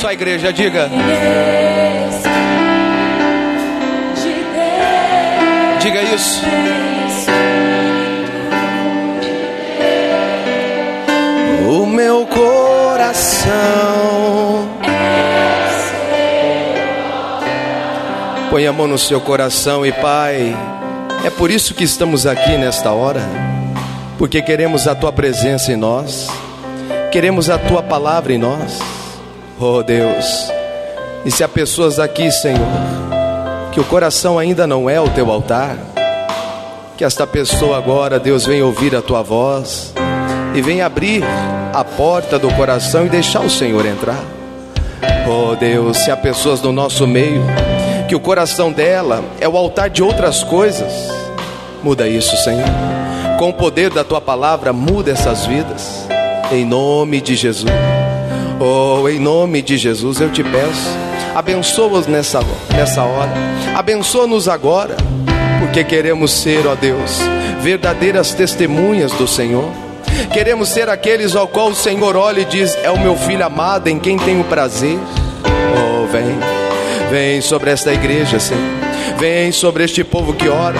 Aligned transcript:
Só 0.00 0.08
a 0.08 0.12
igreja, 0.12 0.52
diga. 0.52 0.88
Diga 5.80 6.02
isso. 6.02 6.40
O 11.68 11.84
meu 11.84 12.24
coração. 12.26 13.58
Põe 18.50 18.68
a 18.68 18.72
mão 18.72 18.86
no 18.86 18.98
seu 18.98 19.20
coração 19.20 19.84
e 19.84 19.90
Pai, 19.90 20.56
é 21.24 21.30
por 21.30 21.50
isso 21.50 21.74
que 21.74 21.82
estamos 21.82 22.24
aqui 22.24 22.56
nesta 22.56 22.92
hora, 22.92 23.20
porque 24.16 24.40
queremos 24.40 24.86
a 24.86 24.94
Tua 24.94 25.12
presença 25.12 25.72
em 25.72 25.76
nós, 25.76 26.28
queremos 27.10 27.50
a 27.50 27.58
Tua 27.58 27.82
palavra 27.82 28.32
em 28.32 28.38
nós, 28.38 28.78
oh 29.60 29.82
Deus. 29.82 30.50
E 31.24 31.30
se 31.30 31.42
há 31.42 31.48
pessoas 31.48 31.98
aqui, 31.98 32.30
Senhor, 32.30 32.66
que 33.72 33.80
o 33.80 33.84
coração 33.84 34.38
ainda 34.38 34.66
não 34.66 34.88
é 34.88 35.00
o 35.00 35.08
Teu 35.10 35.30
altar, 35.30 35.76
que 36.96 37.04
esta 37.04 37.26
pessoa 37.26 37.76
agora, 37.76 38.18
Deus, 38.18 38.46
venha 38.46 38.64
ouvir 38.64 38.94
a 38.96 39.02
Tua 39.02 39.22
voz 39.22 39.92
e 40.54 40.62
venha 40.62 40.86
abrir 40.86 41.22
a 41.72 41.84
porta 41.84 42.38
do 42.38 42.52
coração 42.54 43.06
e 43.06 43.08
deixar 43.08 43.40
o 43.40 43.50
Senhor 43.50 43.84
entrar. 43.84 44.24
Oh 45.28 45.54
Deus, 45.54 45.98
se 45.98 46.10
há 46.10 46.16
pessoas 46.16 46.62
no 46.62 46.72
nosso 46.72 47.06
meio 47.06 47.42
que 48.08 48.16
o 48.16 48.20
coração 48.20 48.72
dela 48.72 49.22
é 49.38 49.46
o 49.46 49.56
altar 49.56 49.90
de 49.90 50.02
outras 50.02 50.42
coisas, 50.42 50.92
muda 51.82 52.08
isso, 52.08 52.36
Senhor. 52.38 52.66
Com 53.38 53.50
o 53.50 53.54
poder 53.54 53.90
da 53.90 54.02
tua 54.02 54.20
palavra, 54.20 54.72
muda 54.72 55.10
essas 55.10 55.44
vidas, 55.44 56.08
em 56.50 56.64
nome 56.64 57.20
de 57.20 57.36
Jesus. 57.36 57.70
Oh, 58.60 59.08
em 59.08 59.20
nome 59.20 59.62
de 59.62 59.76
Jesus, 59.76 60.20
eu 60.20 60.32
te 60.32 60.42
peço, 60.42 60.98
abençoa-os 61.32 62.08
nessa, 62.08 62.40
nessa 62.74 63.04
hora, 63.04 63.30
abençoa-nos 63.72 64.48
agora, 64.48 64.96
porque 65.60 65.84
queremos 65.84 66.32
ser, 66.32 66.66
ó 66.66 66.74
Deus, 66.74 67.20
verdadeiras 67.60 68.34
testemunhas 68.34 69.12
do 69.12 69.28
Senhor. 69.28 69.70
Queremos 70.32 70.70
ser 70.70 70.88
aqueles 70.88 71.36
ao 71.36 71.46
qual 71.46 71.68
o 71.68 71.74
Senhor 71.74 72.16
olha 72.16 72.40
e 72.40 72.44
diz: 72.44 72.76
É 72.82 72.90
o 72.90 72.98
meu 72.98 73.16
filho 73.16 73.46
amado 73.46 73.86
em 73.86 73.98
quem 73.98 74.18
tenho 74.18 74.42
prazer. 74.42 74.98
Oh, 75.44 76.06
vem, 76.08 76.36
vem 77.10 77.40
sobre 77.40 77.70
esta 77.70 77.92
igreja, 77.92 78.40
Senhor. 78.40 78.60
Vem 79.18 79.52
sobre 79.52 79.84
este 79.84 80.02
povo 80.02 80.32
que 80.32 80.48
ora. 80.48 80.78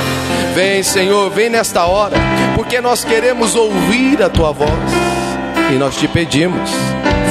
Vem, 0.52 0.82
Senhor, 0.82 1.30
vem 1.30 1.48
nesta 1.48 1.84
hora, 1.86 2.16
porque 2.56 2.80
nós 2.80 3.04
queremos 3.04 3.54
ouvir 3.54 4.20
a 4.20 4.28
tua 4.28 4.50
voz. 4.50 4.70
E 5.72 5.74
nós 5.74 5.96
te 5.96 6.08
pedimos, 6.08 6.70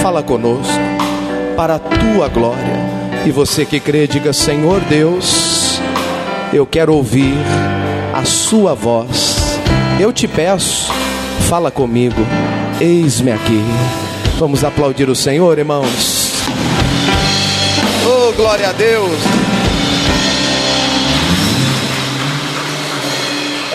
fala 0.01 0.21
conosco, 0.23 0.73
para 1.55 1.75
a 1.75 1.79
tua 1.79 2.27
glória. 2.27 2.87
E 3.25 3.31
você 3.31 3.65
que 3.65 3.79
crê, 3.79 4.07
diga: 4.07 4.33
Senhor 4.33 4.79
Deus, 4.81 5.79
eu 6.53 6.65
quero 6.65 6.93
ouvir 6.93 7.35
a 8.13 8.23
sua 8.25 8.73
voz. 8.73 9.59
Eu 9.99 10.13
te 10.13 10.27
peço 10.27 10.91
fala 11.47 11.71
comigo, 11.71 12.21
eis-me 12.81 13.31
aqui. 13.31 13.63
Vamos 14.37 14.65
aplaudir 14.65 15.09
o 15.09 15.15
Senhor, 15.15 15.57
irmãos. 15.57 16.33
Oh, 18.05 18.33
glória 18.33 18.69
a 18.69 18.73
Deus. 18.73 19.46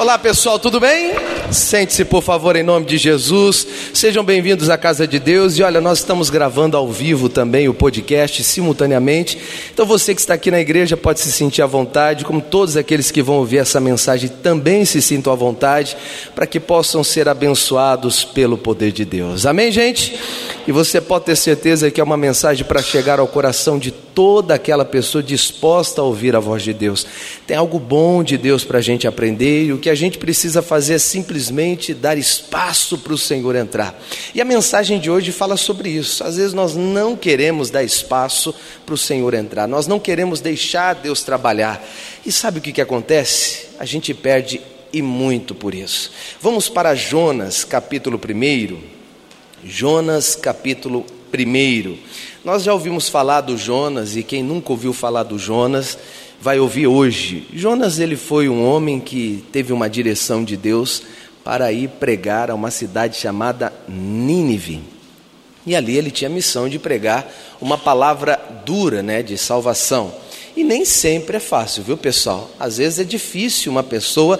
Olá 0.02 0.18
pessoal, 0.18 0.58
tudo 0.58 0.80
bem? 0.80 1.12
Sente-se 1.52 2.04
por 2.04 2.24
favor 2.24 2.56
em 2.56 2.64
nome 2.64 2.84
de 2.84 2.98
Jesus. 2.98 3.64
Sejam 3.94 4.24
bem-vindos 4.24 4.68
à 4.68 4.76
casa 4.76 5.06
de 5.06 5.20
Deus. 5.20 5.56
E 5.56 5.62
olha, 5.62 5.80
nós 5.80 6.00
estamos 6.00 6.28
gravando 6.28 6.76
ao 6.76 6.90
vivo 6.90 7.28
também 7.28 7.68
o 7.68 7.72
podcast 7.72 8.42
simultaneamente. 8.42 9.38
Então 9.72 9.86
você 9.86 10.12
que 10.12 10.20
está 10.20 10.34
aqui 10.34 10.50
na 10.50 10.58
igreja 10.58 10.96
pode 10.96 11.20
se 11.20 11.30
sentir 11.30 11.62
à 11.62 11.66
vontade, 11.66 12.24
como 12.24 12.40
todos 12.40 12.76
aqueles 12.76 13.12
que 13.12 13.22
vão 13.22 13.36
ouvir 13.36 13.58
essa 13.58 13.78
mensagem 13.78 14.28
também 14.28 14.84
se 14.84 15.00
sintam 15.00 15.32
à 15.32 15.36
vontade, 15.36 15.96
para 16.34 16.48
que 16.48 16.58
possam 16.58 17.04
ser 17.04 17.28
abençoados 17.28 18.24
pelo 18.24 18.58
poder 18.58 18.90
de 18.90 19.04
Deus. 19.04 19.46
Amém, 19.46 19.70
gente? 19.70 20.18
E 20.66 20.72
você 20.72 21.00
pode 21.00 21.26
ter 21.26 21.36
certeza 21.36 21.92
que 21.92 22.00
é 22.00 22.04
uma 22.04 22.16
mensagem 22.16 22.64
para 22.64 22.82
chegar 22.82 23.20
ao 23.20 23.28
coração 23.28 23.78
de 23.78 23.92
toda 24.14 24.54
aquela 24.54 24.84
pessoa 24.84 25.22
disposta 25.22 26.00
a 26.00 26.04
ouvir 26.04 26.36
a 26.36 26.40
voz 26.40 26.62
de 26.62 26.72
Deus. 26.72 27.06
Tem 27.46 27.56
algo 27.56 27.78
bom 27.78 28.22
de 28.22 28.36
Deus 28.36 28.64
para 28.64 28.78
a 28.78 28.82
gente 28.82 29.06
aprender 29.06 29.64
e 29.64 29.72
o 29.72 29.78
que 29.78 29.90
a 29.90 29.94
gente 29.94 30.18
precisa 30.18 30.62
fazer 30.62 30.94
é 30.94 30.98
simplesmente 30.98 31.94
dar 31.94 32.16
espaço 32.16 32.98
para 32.98 33.12
o 33.12 33.18
Senhor 33.18 33.56
entrar. 33.56 33.98
E 34.34 34.40
a 34.40 34.44
mensagem 34.44 34.98
de 35.00 35.10
hoje 35.10 35.32
fala 35.32 35.56
sobre 35.56 35.90
isso. 35.90 36.24
Às 36.24 36.36
vezes 36.36 36.52
nós 36.52 36.74
não 36.74 37.16
queremos 37.16 37.70
dar 37.70 37.82
espaço 37.82 38.54
para 38.84 38.94
o 38.94 38.98
Senhor 38.98 39.34
entrar, 39.34 39.66
nós 39.66 39.86
não 39.86 39.98
queremos 39.98 40.40
deixar 40.40 40.94
Deus 40.94 41.22
trabalhar. 41.22 41.82
E 42.24 42.30
sabe 42.30 42.58
o 42.58 42.62
que, 42.62 42.72
que 42.72 42.80
acontece? 42.80 43.68
A 43.78 43.84
gente 43.84 44.12
perde 44.14 44.60
e 44.92 45.00
muito 45.00 45.54
por 45.54 45.74
isso. 45.74 46.12
Vamos 46.40 46.68
para 46.68 46.94
Jonas, 46.94 47.64
capítulo 47.64 48.18
1. 48.18 48.78
Jonas, 49.64 50.34
capítulo 50.34 51.06
1. 51.38 51.96
Nós 52.44 52.62
já 52.62 52.72
ouvimos 52.72 53.08
falar 53.08 53.40
do 53.40 53.56
Jonas 53.56 54.16
e 54.16 54.22
quem 54.22 54.42
nunca 54.42 54.72
ouviu 54.72 54.92
falar 54.92 55.22
do 55.22 55.38
Jonas 55.38 55.98
vai 56.40 56.58
ouvir 56.58 56.86
hoje. 56.86 57.46
Jonas 57.52 57.98
ele 57.98 58.16
foi 58.16 58.48
um 58.48 58.64
homem 58.64 58.98
que 58.98 59.44
teve 59.52 59.72
uma 59.72 59.88
direção 59.88 60.44
de 60.44 60.56
Deus 60.56 61.02
para 61.44 61.72
ir 61.72 61.88
pregar 61.88 62.50
a 62.50 62.54
uma 62.54 62.70
cidade 62.70 63.16
chamada 63.16 63.72
Nínive. 63.88 64.80
E 65.64 65.76
ali 65.76 65.96
ele 65.96 66.10
tinha 66.10 66.28
a 66.28 66.32
missão 66.32 66.68
de 66.68 66.78
pregar 66.78 67.32
uma 67.60 67.78
palavra 67.78 68.38
dura, 68.64 69.02
né, 69.02 69.22
de 69.22 69.38
salvação. 69.38 70.12
E 70.56 70.64
nem 70.64 70.84
sempre 70.84 71.36
é 71.36 71.40
fácil, 71.40 71.82
viu, 71.82 71.96
pessoal? 71.96 72.50
Às 72.58 72.78
vezes 72.78 72.98
é 72.98 73.04
difícil 73.04 73.70
uma 73.70 73.82
pessoa 73.82 74.38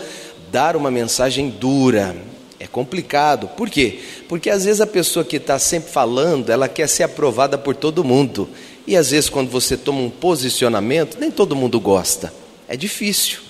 dar 0.51 0.77
uma 0.77 0.91
mensagem 0.91 1.49
dura. 1.49 2.15
É 2.63 2.67
complicado. 2.69 3.49
Por 3.57 3.69
quê? 3.69 3.99
Porque 4.29 4.49
às 4.49 4.65
vezes 4.65 4.81
a 4.81 4.87
pessoa 4.87 5.25
que 5.25 5.35
está 5.35 5.59
sempre 5.59 5.91
falando, 5.91 6.49
ela 6.49 6.69
quer 6.69 6.89
ser 6.89 7.03
aprovada 7.03 7.59
por 7.59 7.75
todo 7.75 8.05
mundo. 8.05 8.49
E 8.87 8.97
às 8.97 9.11
vezes, 9.11 9.29
quando 9.29 9.51
você 9.51 9.77
toma 9.77 9.99
um 9.99 10.09
posicionamento, 10.09 11.19
nem 11.19 11.29
todo 11.29 11.57
mundo 11.57 11.81
gosta. 11.81 12.33
É 12.69 12.77
difícil. 12.77 13.41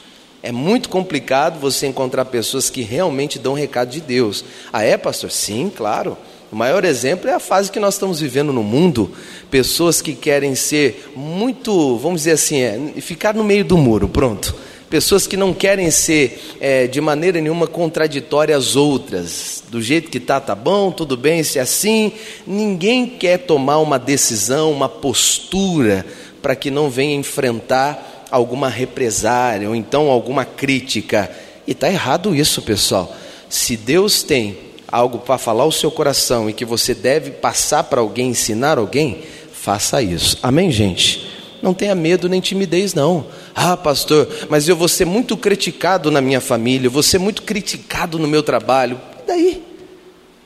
É 0.42 0.50
muito 0.50 0.88
complicado 0.88 1.60
você 1.60 1.86
encontrar 1.86 2.24
pessoas 2.24 2.70
que 2.70 2.80
realmente 2.80 3.38
dão 3.38 3.52
recado 3.52 3.90
de 3.90 4.00
Deus. 4.00 4.46
Ah, 4.72 4.82
é, 4.82 4.96
pastor? 4.96 5.30
Sim, 5.30 5.70
claro. 5.76 6.16
O 6.50 6.56
maior 6.56 6.82
exemplo 6.82 7.28
é 7.28 7.34
a 7.34 7.38
fase 7.38 7.70
que 7.70 7.78
nós 7.78 7.94
estamos 7.94 8.18
vivendo 8.18 8.50
no 8.50 8.62
mundo. 8.62 9.12
Pessoas 9.50 10.00
que 10.00 10.14
querem 10.14 10.54
ser 10.54 11.12
muito, 11.14 11.98
vamos 11.98 12.22
dizer 12.22 12.32
assim, 12.32 12.62
é, 12.62 13.00
ficar 13.02 13.34
no 13.34 13.44
meio 13.44 13.64
do 13.64 13.76
muro, 13.76 14.08
pronto 14.08 14.71
pessoas 14.92 15.26
que 15.26 15.38
não 15.38 15.54
querem 15.54 15.90
ser 15.90 16.38
é, 16.60 16.86
de 16.86 17.00
maneira 17.00 17.40
nenhuma 17.40 17.66
contraditórias 17.66 18.58
às 18.58 18.76
outras. 18.76 19.64
Do 19.70 19.80
jeito 19.80 20.10
que 20.10 20.18
está, 20.18 20.38
tá 20.38 20.54
bom, 20.54 20.90
tudo 20.92 21.16
bem, 21.16 21.42
se 21.42 21.58
é 21.58 21.62
assim. 21.62 22.12
Ninguém 22.46 23.06
quer 23.06 23.38
tomar 23.38 23.78
uma 23.78 23.98
decisão, 23.98 24.70
uma 24.70 24.90
postura, 24.90 26.04
para 26.42 26.54
que 26.54 26.70
não 26.70 26.90
venha 26.90 27.14
enfrentar 27.14 28.26
alguma 28.30 28.68
represária 28.68 29.66
ou 29.66 29.74
então 29.74 30.10
alguma 30.10 30.44
crítica. 30.44 31.30
E 31.66 31.72
está 31.72 31.88
errado 31.88 32.36
isso, 32.36 32.60
pessoal. 32.60 33.16
Se 33.48 33.78
Deus 33.78 34.22
tem 34.22 34.58
algo 34.86 35.20
para 35.20 35.38
falar 35.38 35.62
ao 35.62 35.72
seu 35.72 35.90
coração 35.90 36.50
e 36.50 36.52
que 36.52 36.66
você 36.66 36.94
deve 36.94 37.30
passar 37.30 37.84
para 37.84 38.02
alguém, 38.02 38.28
ensinar 38.28 38.76
alguém, 38.76 39.22
faça 39.54 40.02
isso. 40.02 40.38
Amém, 40.42 40.70
gente? 40.70 41.41
Não 41.62 41.72
tenha 41.72 41.94
medo 41.94 42.28
nem 42.28 42.40
timidez, 42.40 42.92
não. 42.92 43.26
Ah, 43.54 43.76
pastor, 43.76 44.28
mas 44.50 44.68
eu 44.68 44.74
vou 44.74 44.88
ser 44.88 45.04
muito 45.04 45.36
criticado 45.36 46.10
na 46.10 46.20
minha 46.20 46.40
família, 46.40 46.88
eu 46.88 46.90
vou 46.90 47.02
ser 47.02 47.18
muito 47.18 47.42
criticado 47.42 48.18
no 48.18 48.26
meu 48.26 48.42
trabalho. 48.42 49.00
E 49.22 49.26
daí? 49.26 49.62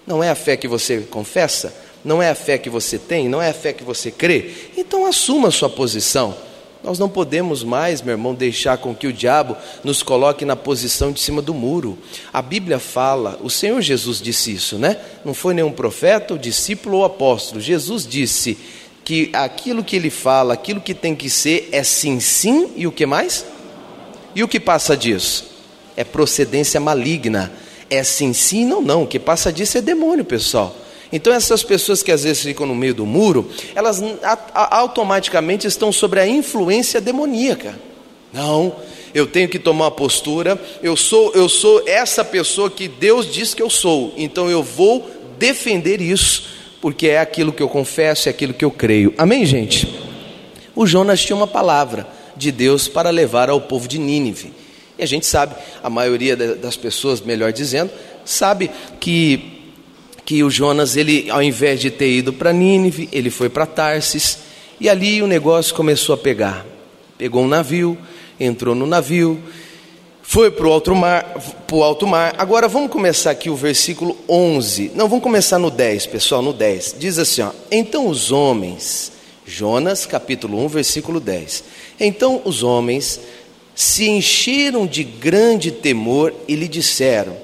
Não 0.06 0.22
é 0.22 0.31
a 0.31 0.34
fé 0.34 0.56
que 0.56 0.69
você 0.69 1.00
confessa? 1.00 1.75
Não 2.04 2.22
é 2.22 2.31
a 2.31 2.34
fé 2.34 2.59
que 2.59 2.71
você 2.71 2.99
tem? 2.99 3.28
Não 3.28 3.43
é 3.43 3.49
a 3.49 3.54
fé 3.54 3.72
que 3.72 3.82
você 3.82 4.10
crê? 4.10 4.50
Então 4.77 5.06
assuma 5.06 5.48
a 5.48 5.51
sua 5.51 5.71
posição. 5.71 6.36
Nós 6.84 7.01
não 7.01 7.09
podemos 7.09 7.65
mais, 7.65 8.01
meu 8.01 8.12
irmão, 8.12 8.33
deixar 8.33 8.78
com 8.78 8.95
que 8.95 9.09
o 9.09 9.12
diabo 9.12 9.57
nos 9.83 10.04
coloque 10.04 10.45
na 10.45 10.54
posição 10.54 11.10
de 11.10 11.19
cima 11.19 11.42
do 11.42 11.53
muro. 11.53 11.98
A 12.33 12.41
Bíblia 12.41 12.78
fala, 12.78 13.41
o 13.42 13.51
Senhor 13.51 13.80
Jesus 13.80 14.21
disse 14.21 14.53
isso, 14.53 14.78
né? 14.78 14.97
Não 15.24 15.34
foi 15.34 15.53
nenhum 15.53 15.72
profeta, 15.72 16.34
o 16.34 16.39
discípulo 16.39 16.98
ou 16.98 17.04
apóstolo. 17.04 17.60
Jesus 17.60 18.07
disse: 18.07 18.57
que 19.06 19.30
aquilo 19.32 19.84
que 19.84 19.94
ele 19.94 20.10
fala, 20.10 20.54
aquilo 20.54 20.80
que 20.80 20.92
tem 20.92 21.14
que 21.14 21.30
ser 21.30 21.68
é 21.70 21.84
sim, 21.84 22.18
sim 22.18 22.72
e 22.74 22.88
o 22.88 22.92
que 22.92 23.06
mais? 23.06 23.47
E 24.34 24.42
o 24.42 24.48
que 24.48 24.58
passa 24.58 24.97
disso? 24.97 25.48
É 25.97 26.03
procedência 26.03 26.80
maligna. 26.80 27.53
É 27.88 28.03
sim, 28.03 28.32
sim, 28.32 28.66
não, 28.66 28.82
não. 28.82 29.04
O 29.04 29.06
que 29.06 29.20
passa 29.20 29.53
disso 29.53 29.78
é 29.78 29.80
demônio, 29.80 30.24
pessoal. 30.24 30.74
Então 31.12 31.32
essas 31.32 31.62
pessoas 31.62 32.03
que 32.03 32.10
às 32.10 32.24
vezes 32.24 32.42
ficam 32.42 32.66
no 32.66 32.74
meio 32.74 32.94
do 32.94 33.06
muro, 33.06 33.48
elas 33.76 34.03
automaticamente 34.53 35.68
estão 35.68 35.92
sobre 35.92 36.18
a 36.18 36.26
influência 36.26 37.00
demoníaca. 37.00 37.78
Não, 38.32 38.74
eu 39.14 39.24
tenho 39.24 39.48
que 39.48 39.60
tomar 39.60 39.84
uma 39.84 39.91
postura. 39.92 40.60
Eu 40.82 40.97
sou, 40.97 41.30
eu 41.32 41.48
sou 41.48 41.80
essa 41.86 42.24
pessoa 42.24 42.68
que 42.68 42.88
Deus 42.88 43.32
diz 43.32 43.54
que 43.54 43.62
eu 43.62 43.70
sou. 43.70 44.12
Então 44.16 44.50
eu 44.50 44.64
vou 44.64 45.09
defender 45.38 46.00
isso 46.00 46.56
porque 46.80 47.08
é 47.08 47.18
aquilo 47.18 47.52
que 47.52 47.62
eu 47.62 47.68
confesso, 47.68 48.28
é 48.28 48.30
aquilo 48.30 48.54
que 48.54 48.64
eu 48.64 48.70
creio. 48.70 49.14
Amém, 49.16 49.44
gente? 49.44 49.88
O 50.74 50.86
Jonas 50.86 51.22
tinha 51.22 51.36
uma 51.36 51.46
palavra 51.46 52.06
de 52.36 52.52
Deus 52.52 52.86
para 52.86 53.10
levar 53.10 53.48
ao 53.48 53.60
povo 53.60 53.88
de 53.88 53.98
Nínive. 53.98 54.52
E 54.98 55.02
a 55.02 55.06
gente 55.06 55.26
sabe, 55.26 55.54
a 55.82 55.90
maioria 55.90 56.36
das 56.36 56.76
pessoas, 56.76 57.20
melhor 57.20 57.52
dizendo, 57.52 57.90
sabe 58.24 58.70
que 59.00 59.52
que 60.26 60.42
o 60.42 60.50
Jonas, 60.50 60.96
ele 60.96 61.30
ao 61.30 61.40
invés 61.40 61.80
de 61.80 61.88
ter 61.88 62.10
ido 62.10 62.32
para 62.32 62.52
Nínive, 62.52 63.08
ele 63.12 63.30
foi 63.30 63.48
para 63.48 63.64
Tarsis, 63.64 64.40
e 64.80 64.88
ali 64.88 65.22
o 65.22 65.26
negócio 65.26 65.72
começou 65.72 66.16
a 66.16 66.18
pegar. 66.18 66.66
Pegou 67.16 67.44
um 67.44 67.48
navio, 67.48 67.96
entrou 68.38 68.74
no 68.74 68.86
navio, 68.86 69.40
foi 70.28 70.50
para 70.50 70.66
o 70.66 70.72
alto 70.72 70.92
mar, 70.92 71.22
pro 71.68 71.84
alto 71.84 72.04
mar. 72.04 72.34
Agora 72.36 72.66
vamos 72.66 72.90
começar 72.90 73.30
aqui 73.30 73.48
o 73.48 73.54
versículo 73.54 74.18
11. 74.28 74.90
Não, 74.92 75.08
vamos 75.08 75.22
começar 75.22 75.56
no 75.56 75.70
10, 75.70 76.06
pessoal, 76.06 76.42
no 76.42 76.52
10. 76.52 76.96
Diz 76.98 77.16
assim, 77.16 77.42
ó: 77.42 77.52
Então 77.70 78.08
os 78.08 78.32
homens, 78.32 79.12
Jonas, 79.46 80.04
capítulo 80.04 80.62
1, 80.64 80.68
versículo 80.68 81.20
10. 81.20 81.62
Então 82.00 82.42
os 82.44 82.64
homens 82.64 83.20
se 83.72 84.08
encheram 84.08 84.84
de 84.84 85.04
grande 85.04 85.70
temor 85.70 86.34
e 86.48 86.56
lhe 86.56 86.66
disseram: 86.66 87.36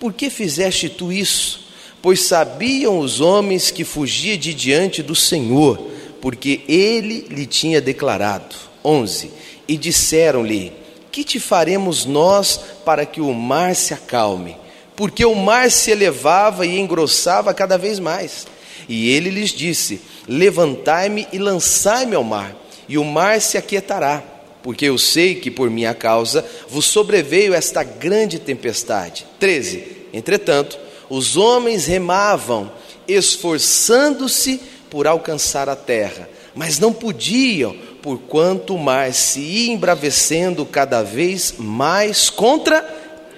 Por 0.00 0.14
que 0.14 0.30
fizeste 0.30 0.88
tu 0.88 1.12
isso? 1.12 1.68
Pois 2.00 2.22
sabiam 2.22 3.00
os 3.00 3.20
homens 3.20 3.70
que 3.70 3.84
fugia 3.84 4.38
de 4.38 4.54
diante 4.54 5.02
do 5.02 5.14
Senhor, 5.14 5.78
porque 6.22 6.62
ele 6.66 7.26
lhe 7.28 7.44
tinha 7.44 7.82
declarado. 7.82 8.56
11. 8.82 9.30
E 9.68 9.76
disseram-lhe: 9.76 10.79
Que 11.10 11.24
te 11.24 11.40
faremos 11.40 12.04
nós 12.04 12.60
para 12.84 13.04
que 13.04 13.20
o 13.20 13.32
mar 13.32 13.74
se 13.74 13.92
acalme? 13.92 14.56
Porque 14.94 15.24
o 15.24 15.34
mar 15.34 15.70
se 15.70 15.90
elevava 15.90 16.66
e 16.66 16.78
engrossava 16.78 17.54
cada 17.54 17.76
vez 17.76 17.98
mais. 17.98 18.46
E 18.88 19.10
ele 19.10 19.30
lhes 19.30 19.50
disse: 19.50 20.00
Levantai-me 20.28 21.26
e 21.32 21.38
lançai-me 21.38 22.14
ao 22.14 22.24
mar, 22.24 22.54
e 22.88 22.98
o 22.98 23.04
mar 23.04 23.40
se 23.40 23.56
aquietará 23.56 24.22
porque 24.62 24.86
eu 24.86 24.98
sei 24.98 25.34
que 25.34 25.50
por 25.50 25.70
minha 25.70 25.94
causa 25.94 26.44
vos 26.68 26.86
sobreveio 26.86 27.54
esta 27.54 27.82
grande 27.82 28.38
tempestade. 28.38 29.26
13. 29.38 29.84
Entretanto, 30.12 30.78
os 31.08 31.36
homens 31.36 31.86
remavam, 31.86 32.70
esforçando-se 33.08 34.60
por 34.90 35.06
alcançar 35.06 35.68
a 35.68 35.76
terra, 35.76 36.28
mas 36.54 36.78
não 36.78 36.92
podiam, 36.92 37.76
porquanto 38.02 38.74
o 38.74 38.78
mar 38.78 39.12
se 39.12 39.40
ia 39.40 39.72
embravecendo 39.72 40.64
cada 40.66 41.02
vez 41.02 41.54
mais 41.58 42.30
contra 42.30 42.86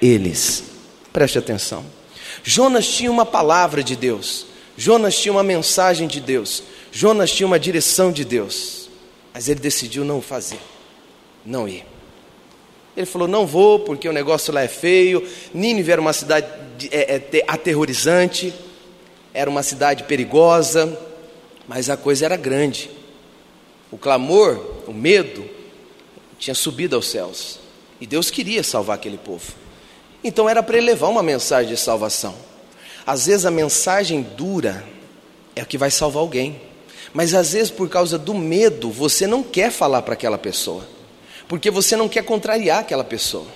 eles. 0.00 0.64
Preste 1.12 1.38
atenção. 1.38 1.84
Jonas 2.42 2.86
tinha 2.88 3.10
uma 3.10 3.26
palavra 3.26 3.82
de 3.82 3.94
Deus, 3.94 4.46
Jonas 4.76 5.16
tinha 5.18 5.32
uma 5.32 5.42
mensagem 5.42 6.08
de 6.08 6.20
Deus, 6.20 6.62
Jonas 6.90 7.30
tinha 7.30 7.46
uma 7.46 7.58
direção 7.58 8.10
de 8.10 8.24
Deus, 8.24 8.88
mas 9.32 9.48
ele 9.48 9.60
decidiu 9.60 10.04
não 10.04 10.20
fazer, 10.20 10.58
não 11.44 11.68
ir. 11.68 11.84
Ele 12.96 13.06
falou: 13.06 13.26
Não 13.26 13.46
vou, 13.46 13.80
porque 13.80 14.08
o 14.08 14.12
negócio 14.12 14.52
lá 14.52 14.62
é 14.62 14.68
feio. 14.68 15.26
Nínive 15.54 15.92
era 15.92 16.00
uma 16.00 16.12
cidade 16.12 16.46
é, 16.90 17.14
é, 17.14 17.44
aterrorizante, 17.46 18.52
era 19.32 19.48
uma 19.48 19.62
cidade 19.62 20.04
perigosa, 20.04 20.98
mas 21.66 21.88
a 21.88 21.96
coisa 21.96 22.24
era 22.24 22.36
grande. 22.36 22.90
O 23.92 23.98
clamor, 23.98 24.58
o 24.88 24.92
medo, 24.92 25.48
tinha 26.38 26.54
subido 26.54 26.96
aos 26.96 27.06
céus. 27.08 27.60
E 28.00 28.06
Deus 28.06 28.28
queria 28.28 28.64
salvar 28.64 28.96
aquele 28.96 29.18
povo. 29.18 29.52
Então 30.24 30.48
era 30.48 30.62
para 30.62 30.76
ele 30.78 30.86
levar 30.86 31.06
uma 31.08 31.22
mensagem 31.22 31.72
de 31.72 31.78
salvação. 31.78 32.34
Às 33.06 33.26
vezes 33.26 33.46
a 33.46 33.50
mensagem 33.50 34.22
dura 34.22 34.84
é 35.54 35.62
o 35.62 35.66
que 35.66 35.78
vai 35.78 35.90
salvar 35.90 36.22
alguém. 36.22 36.60
Mas 37.14 37.34
às 37.34 37.52
vezes, 37.52 37.70
por 37.70 37.88
causa 37.88 38.18
do 38.18 38.34
medo, 38.34 38.90
você 38.90 39.26
não 39.26 39.42
quer 39.42 39.70
falar 39.70 40.02
para 40.02 40.14
aquela 40.14 40.38
pessoa 40.38 40.84
porque 41.52 41.70
você 41.70 41.96
não 41.96 42.08
quer 42.08 42.24
contrariar 42.24 42.78
aquela 42.78 43.04
pessoa. 43.04 43.46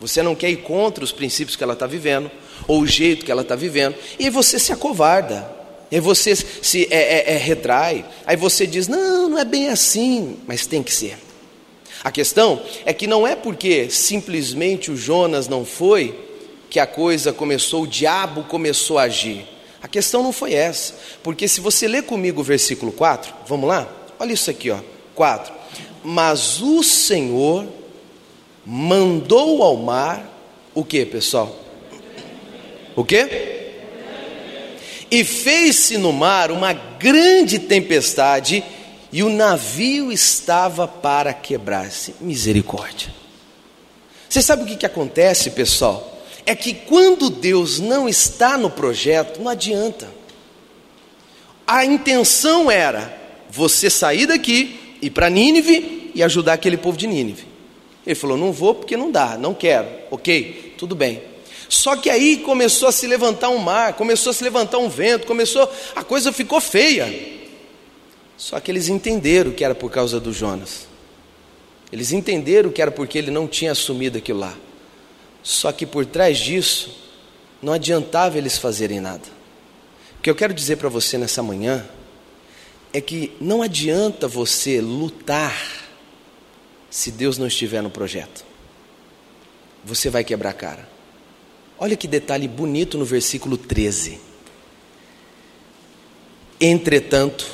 Você 0.00 0.24
não 0.24 0.34
quer 0.34 0.50
ir 0.50 0.56
contra 0.56 1.04
os 1.04 1.12
princípios 1.12 1.54
que 1.54 1.62
ela 1.62 1.74
está 1.74 1.86
vivendo, 1.86 2.28
ou 2.66 2.80
o 2.80 2.86
jeito 2.86 3.24
que 3.24 3.30
ela 3.30 3.42
está 3.42 3.54
vivendo, 3.54 3.94
e 4.18 4.28
você 4.28 4.58
se 4.58 4.72
acovarda, 4.72 5.48
e 5.90 5.96
aí 5.96 6.00
você 6.00 6.36
se 6.36 6.86
é, 6.90 7.32
é, 7.32 7.34
é, 7.34 7.36
retrai, 7.36 8.04
aí 8.24 8.36
você 8.36 8.66
diz: 8.66 8.86
não, 8.86 9.28
não 9.28 9.38
é 9.38 9.44
bem 9.44 9.68
assim, 9.68 10.36
mas 10.46 10.66
tem 10.66 10.82
que 10.82 10.92
ser. 10.92 11.18
A 12.02 12.10
questão 12.10 12.62
é 12.86 12.92
que 12.92 13.06
não 13.06 13.26
é 13.26 13.34
porque 13.34 13.90
simplesmente 13.90 14.90
o 14.90 14.96
Jonas 14.96 15.48
não 15.48 15.64
foi 15.64 16.18
que 16.70 16.78
a 16.78 16.86
coisa 16.86 17.32
começou, 17.32 17.82
o 17.82 17.86
diabo 17.86 18.44
começou 18.44 18.98
a 18.98 19.02
agir. 19.02 19.44
A 19.82 19.88
questão 19.88 20.22
não 20.22 20.32
foi 20.32 20.54
essa, 20.54 20.94
porque 21.22 21.48
se 21.48 21.60
você 21.60 21.88
ler 21.88 22.04
comigo 22.04 22.40
o 22.40 22.44
versículo 22.44 22.92
4, 22.92 23.34
vamos 23.46 23.68
lá? 23.68 23.88
Olha 24.18 24.32
isso 24.32 24.50
aqui, 24.50 24.70
ó, 24.70 24.78
4. 25.14 25.52
Mas 26.04 26.60
o 26.60 26.82
Senhor 26.82 27.66
mandou 28.64 29.62
ao 29.62 29.76
mar 29.76 30.26
o 30.74 30.84
que, 30.84 31.04
pessoal? 31.04 31.54
O 32.94 33.04
que? 33.04 33.59
E 35.10 35.24
fez-se 35.24 35.98
no 35.98 36.12
mar 36.12 36.50
uma 36.50 36.72
grande 36.72 37.58
tempestade 37.58 38.62
e 39.12 39.22
o 39.22 39.28
navio 39.28 40.12
estava 40.12 40.86
para 40.86 41.32
quebrar-se. 41.32 42.14
Misericórdia. 42.20 43.12
Você 44.28 44.40
sabe 44.40 44.62
o 44.62 44.66
que, 44.66 44.76
que 44.76 44.86
acontece, 44.86 45.50
pessoal? 45.50 46.22
É 46.46 46.54
que 46.54 46.72
quando 46.72 47.28
Deus 47.28 47.80
não 47.80 48.08
está 48.08 48.56
no 48.56 48.70
projeto, 48.70 49.40
não 49.40 49.48
adianta. 49.50 50.08
A 51.66 51.84
intenção 51.84 52.70
era 52.70 53.16
você 53.50 53.90
sair 53.90 54.26
daqui, 54.26 54.96
ir 55.02 55.10
para 55.10 55.28
Nínive 55.28 56.12
e 56.14 56.22
ajudar 56.22 56.52
aquele 56.52 56.76
povo 56.76 56.96
de 56.96 57.06
Nínive. 57.08 57.46
Ele 58.06 58.14
falou: 58.14 58.36
Não 58.36 58.52
vou 58.52 58.74
porque 58.74 58.96
não 58.96 59.10
dá, 59.10 59.36
não 59.36 59.52
quero. 59.54 59.88
Ok, 60.10 60.74
tudo 60.78 60.94
bem. 60.94 61.29
Só 61.70 61.96
que 61.96 62.10
aí 62.10 62.38
começou 62.38 62.88
a 62.88 62.92
se 62.92 63.06
levantar 63.06 63.48
um 63.48 63.58
mar, 63.58 63.94
começou 63.94 64.30
a 64.30 64.34
se 64.34 64.42
levantar 64.42 64.78
um 64.78 64.88
vento, 64.88 65.24
começou, 65.24 65.72
a 65.94 66.02
coisa 66.02 66.32
ficou 66.32 66.60
feia. 66.60 67.38
Só 68.36 68.58
que 68.58 68.72
eles 68.72 68.88
entenderam 68.88 69.52
que 69.52 69.64
era 69.64 69.74
por 69.74 69.88
causa 69.88 70.18
do 70.18 70.32
Jonas. 70.32 70.88
Eles 71.92 72.10
entenderam 72.10 72.70
que 72.70 72.82
era 72.82 72.90
porque 72.90 73.16
ele 73.16 73.30
não 73.30 73.46
tinha 73.46 73.70
assumido 73.70 74.18
aquilo 74.18 74.40
lá. 74.40 74.56
Só 75.44 75.70
que 75.70 75.86
por 75.86 76.04
trás 76.04 76.38
disso, 76.38 76.92
não 77.62 77.72
adiantava 77.72 78.36
eles 78.36 78.58
fazerem 78.58 78.98
nada. 78.98 79.22
O 80.18 80.22
que 80.22 80.28
eu 80.28 80.34
quero 80.34 80.52
dizer 80.52 80.76
para 80.76 80.88
você 80.88 81.16
nessa 81.16 81.40
manhã 81.40 81.86
é 82.92 83.00
que 83.00 83.32
não 83.40 83.62
adianta 83.62 84.26
você 84.26 84.80
lutar 84.80 85.56
se 86.90 87.12
Deus 87.12 87.38
não 87.38 87.46
estiver 87.46 87.80
no 87.80 87.90
projeto. 87.90 88.44
Você 89.84 90.10
vai 90.10 90.24
quebrar 90.24 90.50
a 90.50 90.54
cara. 90.54 90.89
Olha 91.82 91.96
que 91.96 92.06
detalhe 92.06 92.46
bonito 92.46 92.98
no 92.98 93.06
versículo 93.06 93.56
13. 93.56 94.20
Entretanto, 96.60 97.46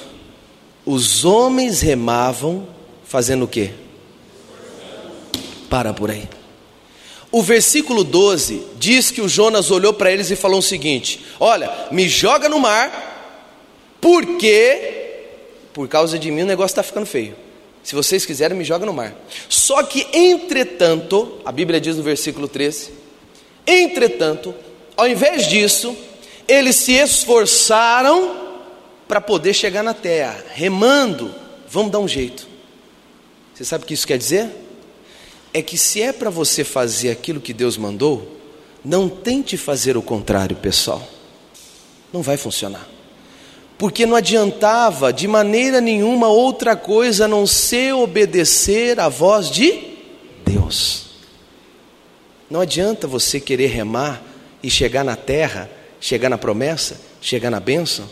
os 0.85 1.25
homens 1.25 1.81
remavam 1.81 2.69
fazendo 3.05 3.45
o 3.45 3.49
quê? 3.49 3.71
Para 5.71 5.95
por 5.95 6.11
aí. 6.11 6.29
O 7.31 7.41
versículo 7.41 8.03
12 8.03 8.67
diz 8.77 9.13
que 9.13 9.21
o 9.21 9.29
Jonas 9.29 9.71
olhou 9.71 9.95
para 9.95 10.11
eles 10.11 10.29
e 10.29 10.35
falou 10.35 10.59
o 10.59 10.63
seguinte: 10.63 11.25
Olha, 11.39 11.87
me 11.93 12.09
joga 12.09 12.49
no 12.49 12.59
mar, 12.59 13.61
porque 14.01 15.23
por 15.73 15.87
causa 15.87 16.19
de 16.19 16.33
mim 16.33 16.43
o 16.43 16.47
negócio 16.47 16.73
está 16.73 16.83
ficando 16.83 17.07
feio. 17.07 17.37
Se 17.81 17.95
vocês 17.95 18.27
quiserem, 18.27 18.59
me 18.59 18.65
joga 18.65 18.85
no 18.85 18.93
mar. 18.93 19.15
Só 19.49 19.85
que, 19.85 20.05
entretanto, 20.13 21.41
a 21.45 21.53
Bíblia 21.53 21.81
diz 21.81 21.97
no 21.97 22.03
versículo 22.03 22.49
13: 22.49 23.06
entretanto, 23.67 24.55
ao 24.97 25.09
invés 25.09 25.47
disso, 25.47 25.97
eles 26.47 26.77
se 26.77 26.93
esforçaram 26.93 28.47
para 29.09 29.21
poder 29.21 29.55
chegar 29.55 29.83
na 29.83 29.95
terra, 29.95 30.45
remando, 30.55 31.35
vamos 31.69 31.93
dar 31.93 31.99
um 31.99 32.09
jeito. 32.09 32.47
Você 33.55 33.65
sabe 33.65 33.85
o 33.85 33.87
que 33.87 33.95
isso 33.95 34.07
quer 34.07 34.19
dizer? 34.19 34.51
É 35.53 35.63
que 35.63 35.79
se 35.79 36.03
é 36.03 36.13
para 36.13 36.29
você 36.29 36.65
fazer 36.65 37.11
aquilo 37.11 37.41
que 37.41 37.53
Deus 37.53 37.77
mandou, 37.77 38.37
não 38.85 39.09
tente 39.09 39.57
fazer 39.57 39.97
o 39.97 40.03
contrário, 40.03 40.57
pessoal. 40.57 41.03
Não 42.13 42.23
vai 42.23 42.37
funcionar 42.37 42.97
porque 43.79 44.07
não 44.07 44.17
adiantava 44.17 45.13
de 45.13 45.29
maneira 45.29 45.81
nenhuma 45.81 46.29
outra 46.29 46.75
coisa 46.75 47.27
a 47.27 47.29
não 47.29 47.47
ser 47.47 47.93
obedecer 47.95 48.99
à 48.99 49.09
voz 49.09 49.51
de 49.51 49.83
Deus. 50.45 51.06
Não 52.49 52.61
adianta 52.61 53.07
você 53.07 53.41
querer 53.41 53.67
remar 53.67 54.23
e 54.63 54.71
chegar 54.71 55.05
na 55.05 55.17
terra, 55.17 55.71
chegar 56.01 56.29
na 56.29 56.39
promessa, 56.39 57.01
chegar 57.21 57.51
na 57.51 57.61
bênção, 57.61 58.09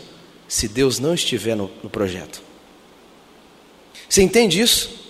se 0.47 0.67
Deus 0.67 0.99
não 0.99 1.13
estiver 1.13 1.55
no, 1.55 1.71
no 1.81 1.89
projeto. 1.89 2.41
Você 4.07 4.21
entende 4.21 4.61
isso? 4.61 5.03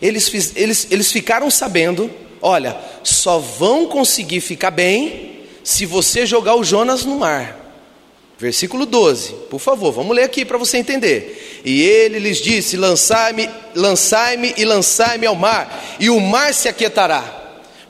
Eles, 0.00 0.54
eles, 0.56 0.86
eles 0.90 1.10
ficaram 1.10 1.50
sabendo: 1.50 2.10
olha, 2.40 2.78
só 3.02 3.38
vão 3.38 3.86
conseguir 3.86 4.40
ficar 4.40 4.70
bem 4.70 5.40
se 5.64 5.84
você 5.84 6.24
jogar 6.24 6.54
o 6.54 6.64
Jonas 6.64 7.04
no 7.04 7.18
mar. 7.18 7.56
Versículo 8.38 8.86
12, 8.86 9.32
por 9.50 9.58
favor, 9.58 9.90
vamos 9.90 10.14
ler 10.14 10.22
aqui 10.22 10.44
para 10.44 10.56
você 10.56 10.78
entender. 10.78 11.60
E 11.64 11.82
ele 11.82 12.20
lhes 12.20 12.38
disse: 12.38 12.76
Lançai-me, 12.76 13.50
lançai-me 13.74 14.54
e 14.56 14.64
lançai-me 14.64 15.26
ao 15.26 15.34
mar, 15.34 15.96
e 15.98 16.08
o 16.08 16.20
mar 16.20 16.54
se 16.54 16.68
aquietará 16.68 17.37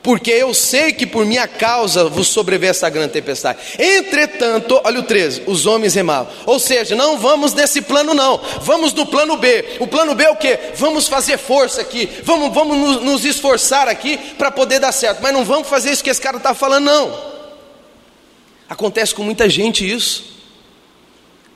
porque 0.01 0.31
eu 0.31 0.53
sei 0.53 0.93
que 0.93 1.05
por 1.05 1.25
minha 1.25 1.47
causa 1.47 2.05
vos 2.05 2.27
sobreveio 2.27 2.71
essa 2.71 2.89
grande 2.89 3.13
tempestade. 3.13 3.59
Entretanto, 3.77 4.79
olha 4.83 4.99
o 4.99 5.03
13, 5.03 5.43
os 5.45 5.65
homens 5.65 5.93
remavam. 5.93 6.31
Ou 6.45 6.59
seja, 6.59 6.95
não 6.95 7.17
vamos 7.17 7.53
nesse 7.53 7.81
plano 7.81 8.13
não, 8.13 8.39
vamos 8.61 8.93
no 8.93 9.05
plano 9.05 9.37
B. 9.37 9.77
O 9.79 9.87
plano 9.87 10.15
B 10.15 10.23
é 10.23 10.29
o 10.29 10.35
que? 10.35 10.57
Vamos 10.75 11.07
fazer 11.07 11.37
força 11.37 11.81
aqui, 11.81 12.09
vamos, 12.23 12.53
vamos 12.53 12.77
nos, 12.77 13.03
nos 13.03 13.25
esforçar 13.25 13.87
aqui 13.87 14.17
para 14.37 14.51
poder 14.51 14.79
dar 14.79 14.91
certo. 14.91 15.19
Mas 15.21 15.33
não 15.33 15.43
vamos 15.43 15.67
fazer 15.67 15.91
isso 15.91 16.03
que 16.03 16.09
esse 16.09 16.21
cara 16.21 16.37
está 16.37 16.53
falando 16.53 16.85
não. 16.85 17.29
Acontece 18.69 19.13
com 19.13 19.23
muita 19.23 19.49
gente 19.49 19.89
isso. 19.89 20.38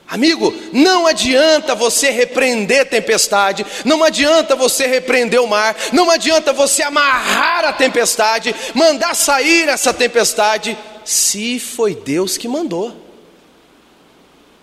Amigo, 0.06 0.54
não 0.72 1.06
adianta 1.06 1.74
você 1.74 2.10
repreender 2.10 2.88
tempestade, 2.88 3.64
não 3.84 4.04
adianta 4.04 4.54
você 4.54 4.86
repreender 4.86 5.40
o 5.40 5.46
mar, 5.46 5.74
não 5.92 6.10
adianta 6.10 6.52
você 6.52 6.82
amarrar 6.82 7.64
a 7.64 7.72
tempestade, 7.72 8.54
mandar 8.74 9.14
sair 9.14 9.68
essa 9.68 9.94
tempestade, 9.94 10.76
se 11.04 11.58
foi 11.58 11.94
Deus 11.94 12.36
que 12.36 12.46
mandou. 12.46 12.94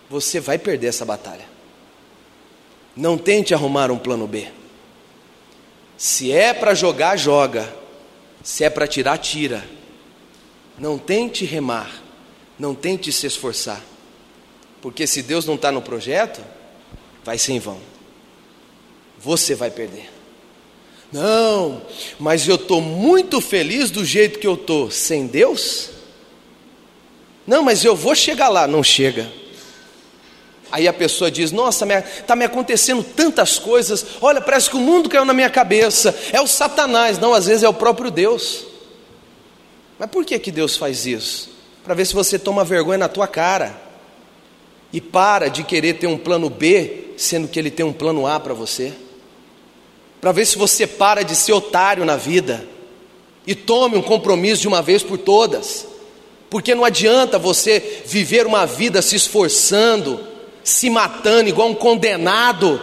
Você 0.10 0.40
vai 0.40 0.58
perder 0.58 0.88
essa 0.88 1.06
batalha. 1.06 1.50
Não 2.96 3.18
tente 3.18 3.54
arrumar 3.54 3.90
um 3.90 3.98
plano 3.98 4.28
B. 4.28 4.48
Se 5.98 6.32
é 6.32 6.54
para 6.54 6.74
jogar, 6.74 7.18
joga. 7.18 7.74
Se 8.44 8.64
é 8.64 8.70
para 8.70 8.88
tirar, 8.88 9.18
tira. 9.18 9.66
Não 10.78 10.98
tente 10.98 11.46
remar. 11.46 11.90
Não 12.60 12.76
tente 12.76 13.12
se 13.12 13.26
esforçar. 13.26 13.82
Porque 14.82 15.06
se 15.06 15.22
Deus 15.22 15.46
não 15.46 15.56
está 15.56 15.72
no 15.72 15.82
projeto, 15.82 16.42
vai 17.24 17.38
ser 17.38 17.54
em 17.54 17.60
vão. 17.60 17.80
Você 19.20 19.54
vai 19.54 19.70
perder. 19.70 20.10
Não, 21.12 21.82
mas 22.18 22.48
eu 22.48 22.56
estou 22.56 22.82
muito 22.82 23.42
feliz 23.42 23.92
do 23.92 24.04
jeito 24.04 24.40
que 24.40 24.48
eu 24.48 24.56
estou, 24.56 24.90
sem 24.90 25.28
Deus? 25.28 25.90
Não, 27.46 27.62
mas 27.62 27.84
eu 27.84 27.96
vou 27.96 28.16
chegar 28.16 28.48
lá. 28.48 28.66
Não 28.66 28.82
chega. 28.82 29.32
Aí 30.72 30.88
a 30.88 30.94
pessoa 30.94 31.30
diz: 31.30 31.52
Nossa, 31.52 31.86
está 31.86 32.36
me 32.36 32.46
acontecendo 32.46 33.04
tantas 33.04 33.60
coisas. 33.60 34.06
Olha, 34.22 34.40
parece 34.40 34.70
que 34.70 34.78
o 34.78 34.80
mundo 34.80 35.10
caiu 35.10 35.26
na 35.26 35.34
minha 35.34 35.50
cabeça. 35.50 36.18
É 36.32 36.40
o 36.40 36.48
Satanás. 36.48 37.20
Não, 37.20 37.34
às 37.34 37.46
vezes 37.46 37.64
é 37.64 37.70
o 37.70 37.74
próprio 37.74 38.10
Deus. 38.10 38.66
Mas 40.00 40.10
por 40.10 40.24
que, 40.24 40.40
que 40.40 40.52
Deus 40.52 40.78
faz 40.78 41.06
isso? 41.06 41.52
Para 41.84 41.94
ver 41.94 42.06
se 42.06 42.14
você 42.14 42.40
toma 42.40 42.64
vergonha 42.64 43.00
na 43.00 43.10
tua 43.10 43.28
cara. 43.28 43.91
E 44.94 45.00
para 45.00 45.50
de 45.50 45.64
querer 45.64 45.94
ter 45.94 46.08
um 46.08 46.18
plano 46.18 46.50
B, 46.50 47.14
sendo 47.18 47.48
que 47.48 47.58
ele 47.58 47.72
tem 47.72 47.86
um 47.86 47.94
plano 47.94 48.28
A 48.28 48.40
para 48.40 48.54
você. 48.54 48.94
Para 50.20 50.32
ver 50.32 50.46
se 50.46 50.58
você 50.58 50.86
para 50.86 51.24
de 51.24 51.36
ser 51.36 51.54
otário 51.54 52.06
na 52.06 52.16
vida 52.16 52.68
e 53.46 53.56
tome 53.56 53.98
um 53.98 54.02
compromisso 54.02 54.62
de 54.62 54.68
uma 54.68 54.82
vez 54.82 55.02
por 55.02 55.18
todas. 55.18 55.88
Porque 56.50 56.76
não 56.76 56.84
adianta 56.84 57.40
você 57.40 58.04
viver 58.06 58.46
uma 58.46 58.66
vida 58.66 59.02
se 59.02 59.16
esforçando, 59.16 60.20
se 60.64 60.90
matando 60.90 61.50
igual 61.50 61.70
um 61.70 61.76
condenado, 61.76 62.80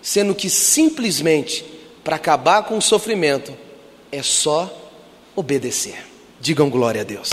sendo 0.00 0.34
que 0.34 0.48
simplesmente 0.48 1.64
para 2.04 2.16
acabar 2.16 2.62
com 2.62 2.78
o 2.78 2.82
sofrimento 2.82 3.52
é 4.12 4.22
só 4.22 4.72
obedecer. 5.34 6.06
Digam 6.40 6.70
glória 6.70 7.00
a 7.00 7.04
Deus. 7.04 7.30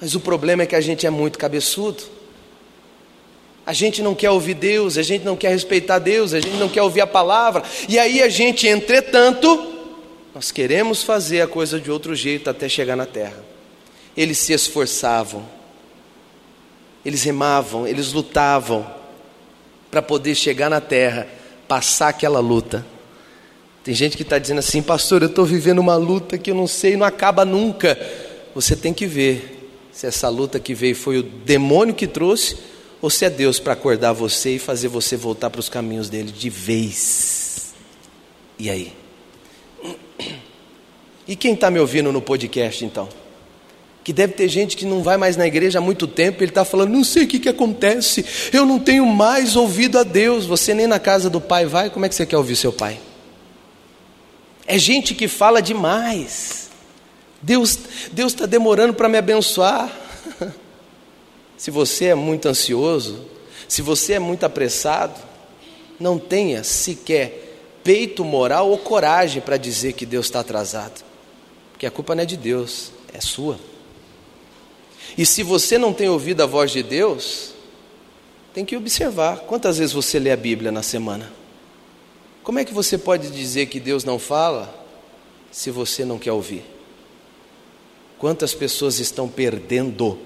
Mas 0.00 0.14
o 0.14 0.20
problema 0.20 0.64
é 0.64 0.66
que 0.66 0.76
a 0.76 0.80
gente 0.80 1.06
é 1.06 1.10
muito 1.10 1.38
cabeçudo. 1.38 2.13
A 3.66 3.72
gente 3.72 4.02
não 4.02 4.14
quer 4.14 4.30
ouvir 4.30 4.54
Deus, 4.54 4.98
a 4.98 5.02
gente 5.02 5.24
não 5.24 5.36
quer 5.36 5.50
respeitar 5.50 5.98
Deus, 5.98 6.34
a 6.34 6.40
gente 6.40 6.56
não 6.56 6.68
quer 6.68 6.82
ouvir 6.82 7.00
a 7.00 7.06
palavra. 7.06 7.62
E 7.88 7.98
aí 7.98 8.22
a 8.22 8.28
gente, 8.28 8.66
entretanto, 8.66 9.72
nós 10.34 10.50
queremos 10.50 11.02
fazer 11.02 11.40
a 11.40 11.46
coisa 11.46 11.80
de 11.80 11.90
outro 11.90 12.14
jeito 12.14 12.50
até 12.50 12.68
chegar 12.68 12.94
na 12.94 13.06
terra. 13.06 13.42
Eles 14.14 14.38
se 14.38 14.52
esforçavam, 14.52 15.48
eles 17.04 17.22
remavam, 17.22 17.86
eles 17.86 18.12
lutavam 18.12 18.86
para 19.90 20.02
poder 20.02 20.34
chegar 20.34 20.68
na 20.68 20.80
terra, 20.80 21.26
passar 21.66 22.08
aquela 22.08 22.40
luta. 22.40 22.84
Tem 23.82 23.94
gente 23.94 24.16
que 24.16 24.22
está 24.22 24.38
dizendo 24.38 24.58
assim, 24.58 24.82
pastor, 24.82 25.22
eu 25.22 25.28
estou 25.28 25.44
vivendo 25.44 25.78
uma 25.78 25.96
luta 25.96 26.36
que 26.36 26.50
eu 26.50 26.54
não 26.54 26.66
sei, 26.66 26.96
não 26.96 27.06
acaba 27.06 27.44
nunca. 27.44 27.98
Você 28.54 28.76
tem 28.76 28.92
que 28.92 29.06
ver 29.06 29.70
se 29.90 30.06
essa 30.06 30.28
luta 30.28 30.60
que 30.60 30.74
veio 30.74 30.94
foi 30.94 31.18
o 31.18 31.22
demônio 31.22 31.94
que 31.94 32.06
trouxe 32.06 32.73
ou 33.04 33.10
se 33.10 33.26
é 33.26 33.28
Deus 33.28 33.58
para 33.58 33.74
acordar 33.74 34.14
você 34.14 34.56
e 34.56 34.58
fazer 34.58 34.88
você 34.88 35.14
voltar 35.14 35.50
para 35.50 35.60
os 35.60 35.68
caminhos 35.68 36.08
dele 36.08 36.32
de 36.32 36.48
vez. 36.48 37.74
E 38.58 38.70
aí? 38.70 38.94
E 41.28 41.36
quem 41.36 41.52
está 41.52 41.70
me 41.70 41.78
ouvindo 41.78 42.10
no 42.10 42.22
podcast 42.22 42.82
então? 42.82 43.06
Que 44.02 44.10
deve 44.10 44.32
ter 44.32 44.48
gente 44.48 44.74
que 44.74 44.86
não 44.86 45.02
vai 45.02 45.18
mais 45.18 45.36
na 45.36 45.46
igreja 45.46 45.80
há 45.80 45.82
muito 45.82 46.06
tempo, 46.06 46.42
ele 46.42 46.50
está 46.50 46.64
falando, 46.64 46.92
não 46.92 47.04
sei 47.04 47.24
o 47.24 47.26
que, 47.26 47.38
que 47.38 47.48
acontece, 47.50 48.24
eu 48.50 48.64
não 48.64 48.78
tenho 48.78 49.04
mais 49.04 49.54
ouvido 49.54 49.98
a 49.98 50.02
Deus. 50.02 50.46
Você 50.46 50.72
nem 50.72 50.86
na 50.86 50.98
casa 50.98 51.28
do 51.28 51.42
pai 51.42 51.66
vai, 51.66 51.90
como 51.90 52.06
é 52.06 52.08
que 52.08 52.14
você 52.14 52.24
quer 52.24 52.38
ouvir 52.38 52.56
seu 52.56 52.72
pai? 52.72 52.98
É 54.66 54.78
gente 54.78 55.14
que 55.14 55.28
fala 55.28 55.60
demais. 55.60 56.70
Deus 57.42 57.78
Deus 58.12 58.32
está 58.32 58.46
demorando 58.46 58.94
para 58.94 59.10
me 59.10 59.18
abençoar. 59.18 59.92
Se 61.56 61.70
você 61.70 62.06
é 62.06 62.14
muito 62.14 62.48
ansioso, 62.48 63.24
se 63.68 63.82
você 63.82 64.14
é 64.14 64.18
muito 64.18 64.44
apressado, 64.44 65.20
não 65.98 66.18
tenha 66.18 66.64
sequer 66.64 67.42
peito 67.82 68.24
moral 68.24 68.70
ou 68.70 68.78
coragem 68.78 69.42
para 69.42 69.56
dizer 69.56 69.92
que 69.92 70.06
Deus 70.06 70.26
está 70.26 70.40
atrasado, 70.40 71.04
porque 71.72 71.86
a 71.86 71.90
culpa 71.90 72.14
não 72.14 72.22
é 72.22 72.26
de 72.26 72.36
Deus, 72.36 72.90
é 73.12 73.20
sua. 73.20 73.58
E 75.16 75.24
se 75.24 75.42
você 75.42 75.78
não 75.78 75.92
tem 75.92 76.08
ouvido 76.08 76.42
a 76.42 76.46
voz 76.46 76.70
de 76.72 76.82
Deus, 76.82 77.52
tem 78.52 78.64
que 78.64 78.76
observar 78.76 79.40
quantas 79.40 79.78
vezes 79.78 79.92
você 79.92 80.18
lê 80.18 80.30
a 80.30 80.36
Bíblia 80.36 80.72
na 80.72 80.82
semana. 80.82 81.30
Como 82.42 82.58
é 82.58 82.64
que 82.64 82.74
você 82.74 82.98
pode 82.98 83.30
dizer 83.30 83.66
que 83.66 83.78
Deus 83.78 84.04
não 84.04 84.18
fala 84.18 84.72
se 85.50 85.70
você 85.70 86.04
não 86.04 86.18
quer 86.18 86.32
ouvir? 86.32 86.64
Quantas 88.18 88.54
pessoas 88.54 88.98
estão 88.98 89.28
perdendo 89.28 90.18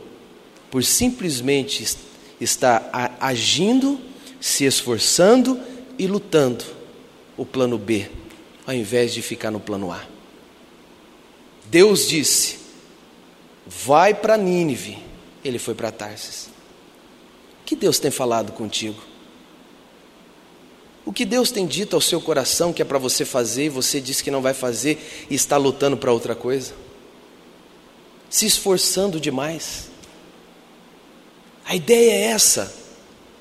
por 0.70 0.84
simplesmente 0.84 1.96
estar 2.40 2.90
agindo, 3.20 4.00
se 4.40 4.64
esforçando 4.64 5.60
e 5.98 6.06
lutando 6.06 6.64
o 7.36 7.44
plano 7.44 7.78
B, 7.78 8.10
ao 8.66 8.74
invés 8.74 9.12
de 9.12 9.22
ficar 9.22 9.50
no 9.50 9.60
plano 9.60 9.90
A. 9.92 10.04
Deus 11.66 12.08
disse: 12.08 12.58
vai 13.66 14.14
para 14.14 14.36
Nínive. 14.36 14.98
Ele 15.44 15.58
foi 15.58 15.74
para 15.74 15.92
Tarsis. 15.92 16.46
O 17.60 17.64
que 17.64 17.76
Deus 17.76 17.98
tem 17.98 18.10
falado 18.10 18.52
contigo? 18.52 19.00
O 21.04 21.12
que 21.12 21.24
Deus 21.24 21.50
tem 21.50 21.66
dito 21.66 21.94
ao 21.94 22.02
seu 22.02 22.20
coração 22.20 22.72
que 22.72 22.82
é 22.82 22.84
para 22.84 22.98
você 22.98 23.24
fazer 23.24 23.66
e 23.66 23.68
você 23.68 24.00
diz 24.00 24.20
que 24.20 24.30
não 24.30 24.42
vai 24.42 24.52
fazer 24.52 25.26
e 25.30 25.34
está 25.34 25.56
lutando 25.56 25.96
para 25.96 26.12
outra 26.12 26.34
coisa? 26.34 26.74
Se 28.28 28.44
esforçando 28.44 29.20
demais. 29.20 29.90
A 31.68 31.76
ideia 31.76 32.12
é 32.12 32.22
essa: 32.30 32.74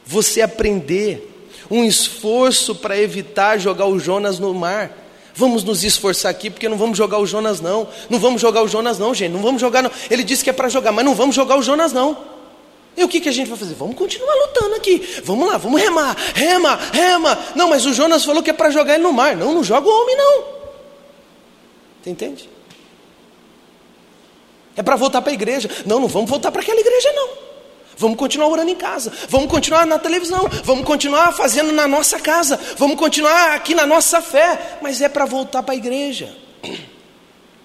você 0.06 0.42
aprender, 0.42 1.34
um 1.72 1.84
esforço 1.84 2.76
para 2.76 3.00
evitar 3.00 3.58
jogar 3.58 3.86
o 3.86 3.98
Jonas 3.98 4.38
no 4.38 4.54
mar. 4.54 5.06
Vamos 5.34 5.64
nos 5.64 5.84
esforçar 5.84 6.32
aqui, 6.32 6.50
porque 6.50 6.68
não 6.68 6.78
vamos 6.78 6.98
jogar 6.98 7.20
o 7.20 7.26
Jonas, 7.26 7.62
não. 7.62 7.88
Não 8.10 8.20
vamos 8.20 8.42
jogar 8.42 8.64
o 8.64 8.68
Jonas, 8.68 9.00
não, 9.00 9.14
gente. 9.14 9.32
Não 9.32 9.42
vamos 9.42 9.62
jogar, 9.62 9.84
não. 9.84 9.92
Ele 10.10 10.24
disse 10.24 10.44
que 10.44 10.50
é 10.50 10.54
para 10.54 10.68
jogar, 10.68 10.92
mas 10.92 11.06
não 11.06 11.14
vamos 11.16 11.36
jogar 11.36 11.58
o 11.58 11.62
Jonas, 11.62 11.94
não. 11.94 12.18
E 12.98 13.04
o 13.04 13.08
que, 13.08 13.22
que 13.22 13.30
a 13.30 13.32
gente 13.32 13.48
vai 13.48 13.58
fazer? 13.58 13.76
Vamos 13.76 13.96
continuar 13.96 14.34
lutando 14.34 14.76
aqui. 14.76 15.22
Vamos 15.24 15.48
lá, 15.48 15.58
vamos 15.58 15.80
remar, 15.80 16.18
rema, 16.34 16.80
rema. 16.92 17.38
Não, 17.56 17.70
mas 17.70 17.86
o 17.86 17.94
Jonas 17.94 18.26
falou 18.26 18.42
que 18.42 18.50
é 18.50 18.54
para 18.54 18.72
jogar 18.72 18.96
ele 18.96 19.04
no 19.04 19.14
mar. 19.14 19.38
Não, 19.38 19.54
não 19.54 19.64
joga 19.64 19.88
o 19.88 20.02
homem, 20.02 20.18
não. 20.18 20.44
Você 22.02 22.10
entende? 22.10 22.50
É 24.76 24.82
para 24.82 24.96
voltar 24.96 25.22
para 25.22 25.32
a 25.32 25.36
igreja. 25.36 25.70
Não, 25.86 26.00
não 26.00 26.08
vamos 26.08 26.30
voltar 26.30 26.52
para 26.52 26.62
aquela 26.62 26.80
igreja, 26.80 27.14
não. 27.14 27.47
Vamos 27.98 28.18
continuar 28.18 28.48
orando 28.48 28.70
em 28.70 28.75
casa, 28.75 29.12
vamos 29.27 29.50
continuar 29.50 29.86
na 29.86 29.98
televisão, 29.98 30.48
vamos 30.63 30.86
continuar 30.86 31.34
fazendo 31.34 31.72
na 31.72 31.88
nossa 31.88 32.20
casa, 32.20 32.60
vamos 32.77 32.96
continuar 32.96 33.56
aqui 33.56 33.74
na 33.74 33.88
nossa 33.88 34.22
fé, 34.22 34.77
mas 34.82 35.01
é 35.01 35.10
para 35.10 35.25
voltar 35.25 35.63
para 35.63 35.74
a 35.74 35.77
igreja. 35.77 36.30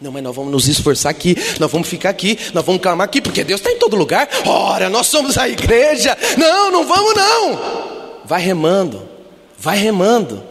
Não, 0.01 0.11
mas 0.11 0.23
nós 0.23 0.35
vamos 0.35 0.51
nos 0.51 0.67
esforçar 0.67 1.11
aqui, 1.11 1.37
nós 1.61 1.71
vamos 1.71 1.87
ficar 1.87 2.11
aqui, 2.11 2.39
nós 2.53 2.65
vamos 2.65 2.81
clamar 2.81 3.05
aqui, 3.05 3.21
porque 3.21 3.45
Deus 3.45 3.61
está 3.61 3.71
em 3.71 3.79
todo 3.79 3.95
lugar. 3.95 4.29
Ora, 4.45 4.89
nós 4.89 5.07
somos 5.07 5.39
a 5.39 5.49
igreja. 5.49 6.17
Não, 6.37 6.73
não 6.73 6.85
vamos 6.85 7.15
não. 7.15 8.23
Vai 8.25 8.43
remando, 8.43 9.09
vai 9.57 9.79
remando, 9.79 10.43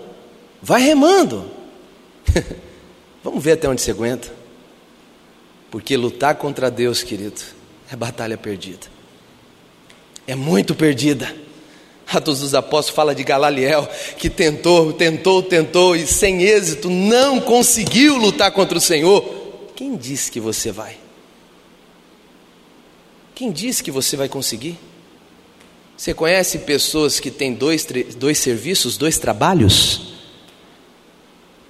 vai 0.62 0.82
remando. 0.82 1.52
vamos 3.22 3.44
ver 3.44 3.54
até 3.54 3.68
onde 3.68 3.82
você 3.82 3.92
aguenta. 3.92 4.32
Porque 5.70 5.98
lutar 5.98 6.36
contra 6.36 6.72
Deus, 6.72 7.04
querido, 7.04 7.42
é 7.92 7.96
batalha 7.96 8.38
perdida. 8.38 9.01
É 10.32 10.36
muito 10.36 10.74
perdida. 10.74 11.36
Atos 12.08 12.40
dos 12.40 12.56
Apóstolos 12.56 12.96
fala 12.96 13.14
de 13.14 13.22
Galaliel, 13.22 13.86
que 14.18 14.30
tentou, 14.30 14.94
tentou, 14.94 15.44
tentou 15.44 15.94
e 15.94 16.08
sem 16.08 16.44
êxito 16.44 16.90
não 16.90 17.42
conseguiu 17.42 18.16
lutar 18.16 18.50
contra 18.54 18.78
o 18.78 18.82
Senhor. 18.82 19.24
Quem 19.76 19.98
disse 19.98 20.32
que 20.32 20.40
você 20.40 20.72
vai? 20.72 20.98
Quem 23.36 23.52
disse 23.52 23.84
que 23.84 23.92
você 23.92 24.16
vai 24.16 24.30
conseguir? 24.30 24.78
Você 25.98 26.14
conhece 26.14 26.60
pessoas 26.60 27.20
que 27.20 27.30
têm 27.30 27.54
dois, 27.54 27.86
dois 28.16 28.38
serviços, 28.38 28.96
dois 28.96 29.18
trabalhos? 29.18 30.14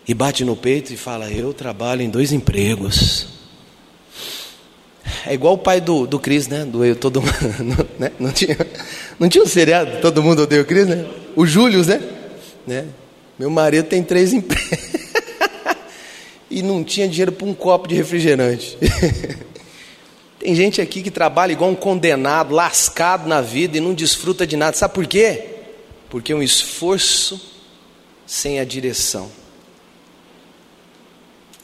E 0.07 0.13
bate 0.13 0.45
no 0.45 0.55
peito 0.55 0.93
e 0.93 0.97
fala: 0.97 1.31
Eu 1.31 1.51
trabalho 1.51 2.03
em 2.03 2.09
dois 2.11 2.31
empregos. 2.31 3.30
É 5.25 5.33
igual 5.33 5.53
o 5.53 5.57
pai 5.57 5.79
do, 5.79 6.07
do 6.07 6.19
Cris, 6.19 6.47
né? 6.47 6.65
Do 6.65 6.83
eu, 6.83 6.95
todo 6.95 7.21
não, 7.59 7.87
né? 7.99 8.11
não, 8.19 8.31
tinha, 8.31 8.57
não 9.19 9.29
tinha 9.29 9.43
um 9.43 9.47
seriado, 9.47 10.01
todo 10.01 10.23
mundo 10.23 10.43
odeia 10.43 10.61
o 10.61 10.65
Cris, 10.65 10.87
né? 10.87 11.05
O 11.35 11.45
Júlio, 11.45 11.85
né? 11.85 12.01
né? 12.65 12.87
Meu 13.37 13.49
marido 13.49 13.85
tem 13.87 14.03
três 14.03 14.33
empregos. 14.33 14.89
e 16.49 16.61
não 16.61 16.83
tinha 16.83 17.07
dinheiro 17.07 17.31
para 17.31 17.47
um 17.47 17.53
copo 17.53 17.87
de 17.87 17.95
refrigerante. 17.95 18.77
tem 20.39 20.55
gente 20.55 20.81
aqui 20.81 21.03
que 21.03 21.11
trabalha 21.11 21.51
igual 21.51 21.69
um 21.69 21.75
condenado, 21.75 22.53
lascado 22.53 23.27
na 23.27 23.41
vida 23.41 23.77
e 23.77 23.81
não 23.81 23.93
desfruta 23.93 24.45
de 24.45 24.55
nada. 24.57 24.75
Sabe 24.75 24.93
por 24.93 25.05
quê? 25.05 25.45
Porque 26.09 26.33
é 26.33 26.35
um 26.35 26.43
esforço 26.43 27.39
sem 28.25 28.59
a 28.59 28.65
direção. 28.65 29.29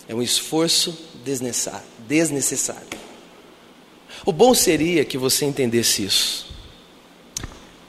É 0.08 0.16
um 0.16 0.22
esforço 0.22 0.98
desnecessário. 1.26 2.98
O 4.28 4.34
bom 4.34 4.54
seria 4.54 5.06
que 5.06 5.18
você 5.18 5.46
entendesse 5.46 6.04
isso. 6.04 6.48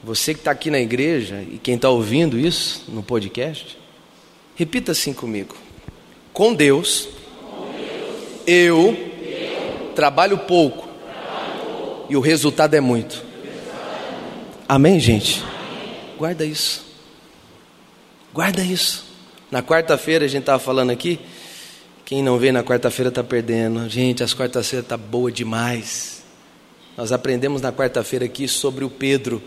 Você 0.04 0.32
que 0.32 0.38
está 0.38 0.52
aqui 0.52 0.70
na 0.70 0.78
igreja 0.78 1.44
e 1.50 1.58
quem 1.58 1.74
está 1.74 1.90
ouvindo 1.90 2.38
isso 2.38 2.84
no 2.86 3.02
podcast, 3.02 3.76
repita 4.54 4.92
assim 4.92 5.12
comigo: 5.12 5.56
com 6.32 6.54
Deus, 6.54 7.08
com 7.42 7.72
Deus 7.72 8.44
eu, 8.46 8.96
eu, 9.26 9.92
trabalho, 9.96 10.38
pouco, 10.38 10.86
trabalho 10.86 11.76
pouco, 11.76 12.12
e 12.12 12.16
o 12.16 12.20
resultado 12.20 12.72
é 12.74 12.80
muito. 12.80 13.20
Amém, 14.68 15.00
gente? 15.00 15.42
Guarda 16.16 16.44
isso. 16.44 16.86
Guarda 18.32 18.62
isso. 18.62 19.06
Na 19.50 19.60
quarta-feira 19.60 20.26
a 20.26 20.28
gente 20.28 20.42
estava 20.42 20.60
falando 20.60 20.90
aqui. 20.90 21.18
Quem 22.04 22.22
não 22.22 22.38
vem 22.38 22.52
na 22.52 22.62
quarta-feira 22.62 23.08
está 23.08 23.24
perdendo. 23.24 23.88
Gente, 23.88 24.22
as 24.22 24.32
quartas-feiras 24.32 24.86
tá 24.86 24.96
boa 24.96 25.32
demais. 25.32 26.17
Nós 26.98 27.12
aprendemos 27.12 27.62
na 27.62 27.70
quarta-feira 27.70 28.24
aqui 28.24 28.48
sobre 28.48 28.84
o 28.84 28.90
Pedro, 28.90 29.40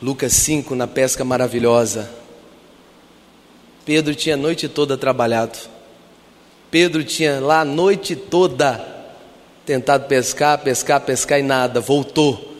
Lucas 0.00 0.32
5, 0.34 0.76
na 0.76 0.86
pesca 0.86 1.24
maravilhosa. 1.24 2.08
Pedro 3.84 4.14
tinha 4.14 4.36
a 4.36 4.38
noite 4.38 4.68
toda 4.68 4.96
trabalhado. 4.96 5.58
Pedro 6.70 7.02
tinha 7.02 7.40
lá 7.40 7.62
a 7.62 7.64
noite 7.64 8.14
toda 8.14 8.80
tentado 9.66 10.06
pescar, 10.06 10.58
pescar, 10.58 11.00
pescar 11.00 11.40
e 11.40 11.42
nada. 11.42 11.80
Voltou, 11.80 12.54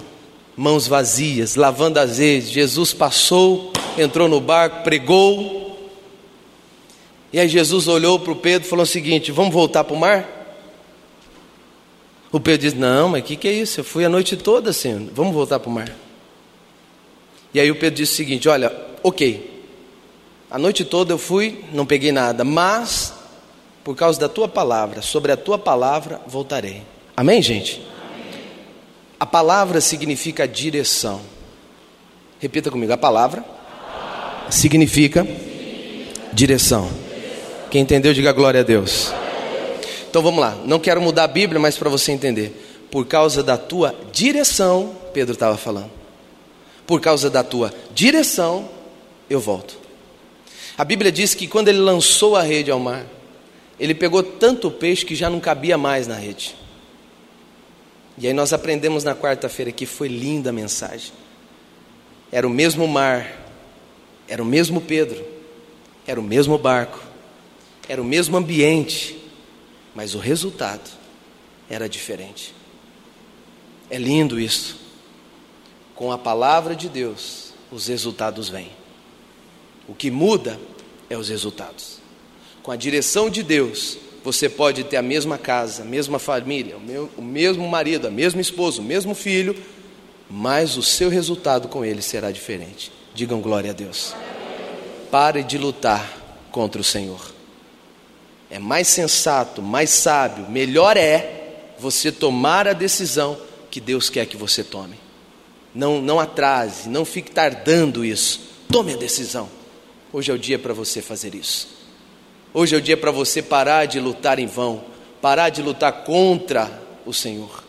mãos 0.56 0.88
vazias, 0.88 1.54
lavando 1.54 2.00
as 2.00 2.18
redes. 2.18 2.50
Jesus 2.50 2.92
passou, 2.92 3.72
entrou 3.96 4.28
no 4.28 4.40
barco, 4.40 4.82
pregou. 4.82 5.78
E 7.32 7.38
aí 7.38 7.46
Jesus 7.46 7.86
olhou 7.86 8.18
para 8.18 8.32
o 8.32 8.36
Pedro 8.36 8.66
e 8.66 8.70
falou 8.70 8.82
o 8.82 8.86
seguinte: 8.86 9.30
Vamos 9.30 9.54
voltar 9.54 9.84
para 9.84 9.94
o 9.94 9.96
mar? 9.96 10.33
O 12.34 12.40
Pedro 12.40 12.62
diz: 12.62 12.74
Não, 12.74 13.10
mas 13.10 13.22
o 13.22 13.24
que, 13.24 13.36
que 13.36 13.46
é 13.46 13.52
isso? 13.52 13.78
Eu 13.78 13.84
fui 13.84 14.04
a 14.04 14.08
noite 14.08 14.36
toda 14.36 14.70
assim, 14.70 15.08
vamos 15.14 15.32
voltar 15.32 15.60
para 15.60 15.70
o 15.70 15.72
mar. 15.72 15.88
E 17.54 17.60
aí 17.60 17.70
o 17.70 17.76
Pedro 17.76 17.98
disse 17.98 18.14
o 18.14 18.16
seguinte: 18.16 18.48
Olha, 18.48 18.76
ok, 19.04 19.62
a 20.50 20.58
noite 20.58 20.84
toda 20.84 21.12
eu 21.12 21.18
fui, 21.18 21.64
não 21.72 21.86
peguei 21.86 22.10
nada, 22.10 22.42
mas 22.42 23.14
por 23.84 23.94
causa 23.94 24.18
da 24.18 24.28
tua 24.28 24.48
palavra, 24.48 25.00
sobre 25.00 25.30
a 25.30 25.36
tua 25.36 25.56
palavra 25.56 26.20
voltarei. 26.26 26.82
Amém, 27.16 27.40
gente? 27.40 27.80
Amém. 28.02 28.40
A 29.20 29.26
palavra 29.26 29.80
significa 29.80 30.48
direção. 30.48 31.20
Repita 32.40 32.68
comigo: 32.68 32.92
a 32.92 32.96
palavra, 32.96 33.42
a 33.42 33.44
palavra. 33.44 34.50
Significa, 34.50 35.22
significa 35.22 36.32
direção. 36.32 36.88
direção. 36.88 36.90
Quem 37.70 37.82
entendeu, 37.82 38.12
diga 38.12 38.32
glória 38.32 38.58
a 38.58 38.64
Deus. 38.64 39.14
Então 40.14 40.22
vamos 40.22 40.38
lá, 40.38 40.54
não 40.64 40.78
quero 40.78 41.00
mudar 41.02 41.24
a 41.24 41.26
Bíblia, 41.26 41.60
mas 41.60 41.76
para 41.76 41.90
você 41.90 42.12
entender. 42.12 42.86
Por 42.88 43.04
causa 43.04 43.42
da 43.42 43.58
tua 43.58 43.92
direção, 44.12 44.94
Pedro 45.12 45.32
estava 45.32 45.56
falando. 45.56 45.90
Por 46.86 47.00
causa 47.00 47.28
da 47.28 47.42
tua 47.42 47.74
direção, 47.92 48.70
eu 49.28 49.40
volto. 49.40 49.76
A 50.78 50.84
Bíblia 50.84 51.10
diz 51.10 51.34
que 51.34 51.48
quando 51.48 51.66
ele 51.66 51.80
lançou 51.80 52.36
a 52.36 52.42
rede 52.42 52.70
ao 52.70 52.78
mar, 52.78 53.04
ele 53.76 53.92
pegou 53.92 54.22
tanto 54.22 54.70
peixe 54.70 55.04
que 55.04 55.16
já 55.16 55.28
não 55.28 55.40
cabia 55.40 55.76
mais 55.76 56.06
na 56.06 56.14
rede. 56.14 56.54
E 58.16 58.28
aí 58.28 58.32
nós 58.32 58.52
aprendemos 58.52 59.02
na 59.02 59.16
quarta-feira 59.16 59.72
que 59.72 59.84
foi 59.84 60.06
linda 60.06 60.50
a 60.50 60.52
mensagem. 60.52 61.10
Era 62.30 62.46
o 62.46 62.50
mesmo 62.50 62.86
mar, 62.86 63.50
era 64.28 64.40
o 64.40 64.46
mesmo 64.46 64.80
Pedro, 64.80 65.24
era 66.06 66.20
o 66.20 66.22
mesmo 66.22 66.56
barco, 66.56 67.02
era 67.88 68.00
o 68.00 68.04
mesmo 68.04 68.36
ambiente, 68.36 69.23
mas 69.94 70.14
o 70.14 70.18
resultado 70.18 70.90
era 71.70 71.88
diferente. 71.88 72.54
É 73.88 73.96
lindo 73.96 74.40
isso. 74.40 74.76
Com 75.94 76.10
a 76.10 76.18
palavra 76.18 76.74
de 76.74 76.88
Deus, 76.88 77.52
os 77.70 77.86
resultados 77.86 78.48
vêm. 78.48 78.70
O 79.86 79.94
que 79.94 80.10
muda 80.10 80.58
é 81.08 81.16
os 81.16 81.28
resultados. 81.28 81.98
Com 82.62 82.72
a 82.72 82.76
direção 82.76 83.30
de 83.30 83.42
Deus, 83.42 83.98
você 84.24 84.48
pode 84.48 84.84
ter 84.84 84.96
a 84.96 85.02
mesma 85.02 85.38
casa, 85.38 85.82
a 85.82 85.84
mesma 85.84 86.18
família, 86.18 86.76
o, 87.16 87.22
mesmo 87.22 87.68
marido, 87.68 88.08
a 88.08 88.10
mesma 88.10 88.40
esposa, 88.40 88.80
o 88.80 88.84
mesmo 88.84 89.14
filho, 89.14 89.54
mas 90.28 90.76
o 90.76 90.82
seu 90.82 91.10
resultado 91.10 91.68
com 91.68 91.84
ele 91.84 92.00
será 92.02 92.32
diferente. 92.32 92.90
Digam 93.14 93.40
glória 93.40 93.70
a 93.70 93.74
Deus. 93.74 94.14
Pare 95.10 95.44
de 95.44 95.58
lutar 95.58 96.48
contra 96.50 96.80
o 96.80 96.84
Senhor 96.84 97.33
é 98.54 98.58
mais 98.60 98.86
sensato, 98.86 99.60
mais 99.60 99.90
sábio, 99.90 100.48
melhor 100.48 100.96
é 100.96 101.72
você 101.76 102.12
tomar 102.12 102.68
a 102.68 102.72
decisão 102.72 103.36
que 103.68 103.80
Deus 103.80 104.08
quer 104.08 104.26
que 104.26 104.36
você 104.36 104.62
tome. 104.62 104.94
Não, 105.74 106.00
não 106.00 106.20
atrase, 106.20 106.88
não 106.88 107.04
fique 107.04 107.32
tardando 107.32 108.04
isso. 108.04 108.38
Tome 108.70 108.92
a 108.92 108.96
decisão. 108.96 109.48
Hoje 110.12 110.30
é 110.30 110.34
o 110.34 110.38
dia 110.38 110.56
para 110.56 110.72
você 110.72 111.02
fazer 111.02 111.34
isso. 111.34 111.66
Hoje 112.52 112.76
é 112.76 112.78
o 112.78 112.80
dia 112.80 112.96
para 112.96 113.10
você 113.10 113.42
parar 113.42 113.86
de 113.86 113.98
lutar 113.98 114.38
em 114.38 114.46
vão, 114.46 114.84
parar 115.20 115.48
de 115.48 115.60
lutar 115.60 116.04
contra 116.04 116.80
o 117.04 117.12
Senhor. 117.12 117.64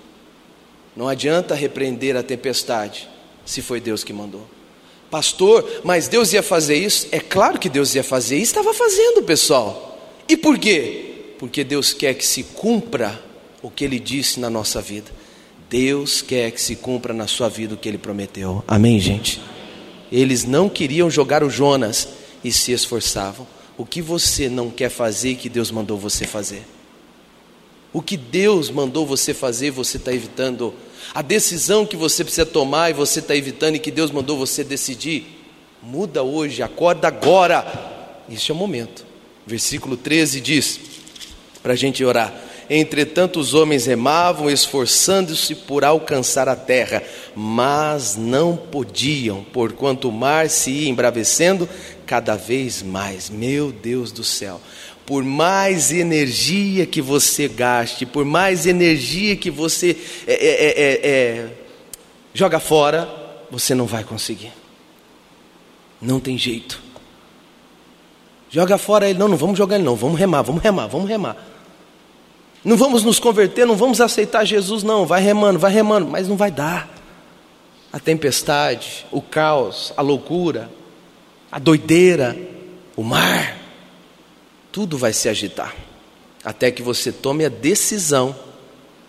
Não 0.96 1.08
adianta 1.08 1.56
repreender 1.56 2.16
a 2.16 2.22
tempestade, 2.22 3.10
se 3.44 3.64
foi 3.64 3.82
Deus 3.82 4.04
que 4.04 4.14
mandou. 4.14 4.48
Pastor, 5.10 5.82
mas 5.84 6.08
Deus 6.08 6.32
ia 6.32 6.44
fazer 6.44 6.76
isso? 6.76 7.08
É 7.12 7.20
claro 7.20 7.58
que 7.58 7.70
Deus 7.70 7.96
ia 7.96 8.04
fazer, 8.04 8.38
e 8.38 8.44
estava 8.44 8.72
fazendo, 8.72 9.24
pessoal. 9.24 9.95
E 10.28 10.36
por 10.36 10.58
quê? 10.58 11.36
Porque 11.38 11.64
Deus 11.64 11.94
quer 11.94 12.14
que 12.16 12.26
se 12.26 12.44
cumpra 12.44 13.22
o 13.62 13.70
que 13.70 13.84
Ele 13.84 14.00
disse 14.00 14.40
na 14.40 14.50
nossa 14.50 14.82
vida. 14.82 15.12
Deus 15.70 16.22
quer 16.22 16.52
que 16.52 16.62
se 16.62 16.76
cumpra 16.76 17.14
na 17.14 17.28
sua 17.28 17.50
vida 17.50 17.74
o 17.74 17.78
que 17.78 17.90
Ele 17.90 17.98
prometeu. 17.98 18.64
Amém, 18.68 19.00
gente? 19.00 19.42
Eles 20.12 20.44
não 20.44 20.70
queriam 20.70 21.10
jogar 21.10 21.44
o 21.44 21.50
Jonas 21.50 22.08
e 22.44 22.52
se 22.52 22.72
esforçavam. 22.72 23.48
O 23.78 23.86
que 23.86 24.02
você 24.02 24.48
não 24.48 24.70
quer 24.70 24.90
fazer 24.90 25.32
e 25.32 25.36
que 25.36 25.50
Deus 25.50 25.72
mandou 25.72 25.98
você 25.98 26.26
fazer? 26.26 26.64
O 27.92 28.02
que 28.02 28.18
Deus 28.18 28.70
mandou 28.70 29.06
você 29.06 29.34
fazer, 29.34 29.72
você 29.72 29.98
está 29.98 30.14
evitando. 30.14 30.74
A 31.14 31.22
decisão 31.22 31.86
que 31.86 31.96
você 31.96 32.24
precisa 32.24 32.46
tomar 32.46 32.90
e 32.90 32.94
você 32.94 33.20
está 33.20 33.36
evitando 33.36 33.76
e 33.76 33.80
que 33.80 33.92
Deus 33.92 34.12
mandou 34.12 34.38
você 34.38 34.64
decidir. 34.64 35.26
Muda 35.82 36.24
hoje, 36.24 36.62
acorda 36.62 37.08
agora. 37.08 38.24
Este 38.30 38.52
é 38.52 38.54
o 38.54 38.58
momento. 38.58 39.06
Versículo 39.48 39.96
13 39.96 40.42
diz, 40.42 40.80
para 41.62 41.74
a 41.74 41.76
gente 41.76 42.04
orar: 42.04 42.34
Entretanto, 42.70 43.40
os 43.40 43.54
homens 43.54 43.86
remavam, 43.86 44.50
esforçando-se 44.50 45.54
por 45.54 45.86
alcançar 45.86 46.50
a 46.50 46.56
terra, 46.56 47.04
mas 47.36 48.16
não 48.16 48.58
podiam, 48.58 49.44
porquanto 49.44 50.10
o 50.10 50.12
mar 50.12 50.50
se 50.50 50.72
ia 50.72 50.90
embravecendo 50.90 51.70
cada 52.06 52.36
vez 52.36 52.82
mais. 52.82 53.30
Meu 53.30 53.72
Deus 53.72 54.12
do 54.12 54.24
céu! 54.24 54.60
Por 55.06 55.24
mais 55.24 55.92
energia 55.92 56.88
que 56.88 57.00
você 57.00 57.48
gaste, 57.48 58.08
por 58.08 58.26
mais 58.26 58.66
energia 58.66 59.36
que 59.36 59.52
você 59.52 59.96
é, 60.26 60.34
é, 60.34 60.48
é, 60.48 60.82
é, 60.82 61.08
é 61.08 61.50
joga 62.34 62.60
fora, 62.60 63.08
você 63.52 63.76
não 63.76 63.86
vai 63.86 64.04
conseguir. 64.04 64.52
Não 66.02 66.20
tem 66.20 66.36
jeito. 66.38 66.85
Joga 68.50 68.78
fora 68.78 69.10
ele. 69.10 69.20
Não, 69.20 69.28
não 69.28 69.38
vamos 69.38 69.58
jogar 69.58 69.76
ele, 69.76 69.84
não. 69.84 69.96
Vamos 69.96 70.20
remar, 70.20 70.42
vamos 70.42 70.62
remar, 70.62 70.88
vamos 70.88 71.10
remar. 71.10 71.36
Não 72.64 72.78
vamos 72.78 73.04
nos 73.04 73.20
converter, 73.20 73.66
não 73.66 73.76
vamos 73.76 74.02
aceitar 74.02 74.44
Jesus, 74.44 74.82
não. 74.82 75.06
Vai 75.06 75.22
remando, 75.22 75.60
vai 75.60 75.72
remando, 75.72 76.08
mas 76.08 76.28
não 76.28 76.36
vai 76.36 76.52
dar. 76.52 76.90
a 77.96 78.00
tempestade, 78.00 79.06
o 79.10 79.22
caos, 79.22 79.94
a 79.96 80.02
loucura, 80.02 80.70
a 81.50 81.58
doideira, 81.58 82.38
o 82.94 83.02
mar, 83.04 83.58
tudo 84.70 84.98
vai 84.98 85.14
se 85.14 85.30
agitar, 85.30 85.74
até 86.44 86.70
que 86.72 86.82
você 86.82 87.10
tome 87.10 87.46
a 87.46 87.50
decisão 87.50 88.36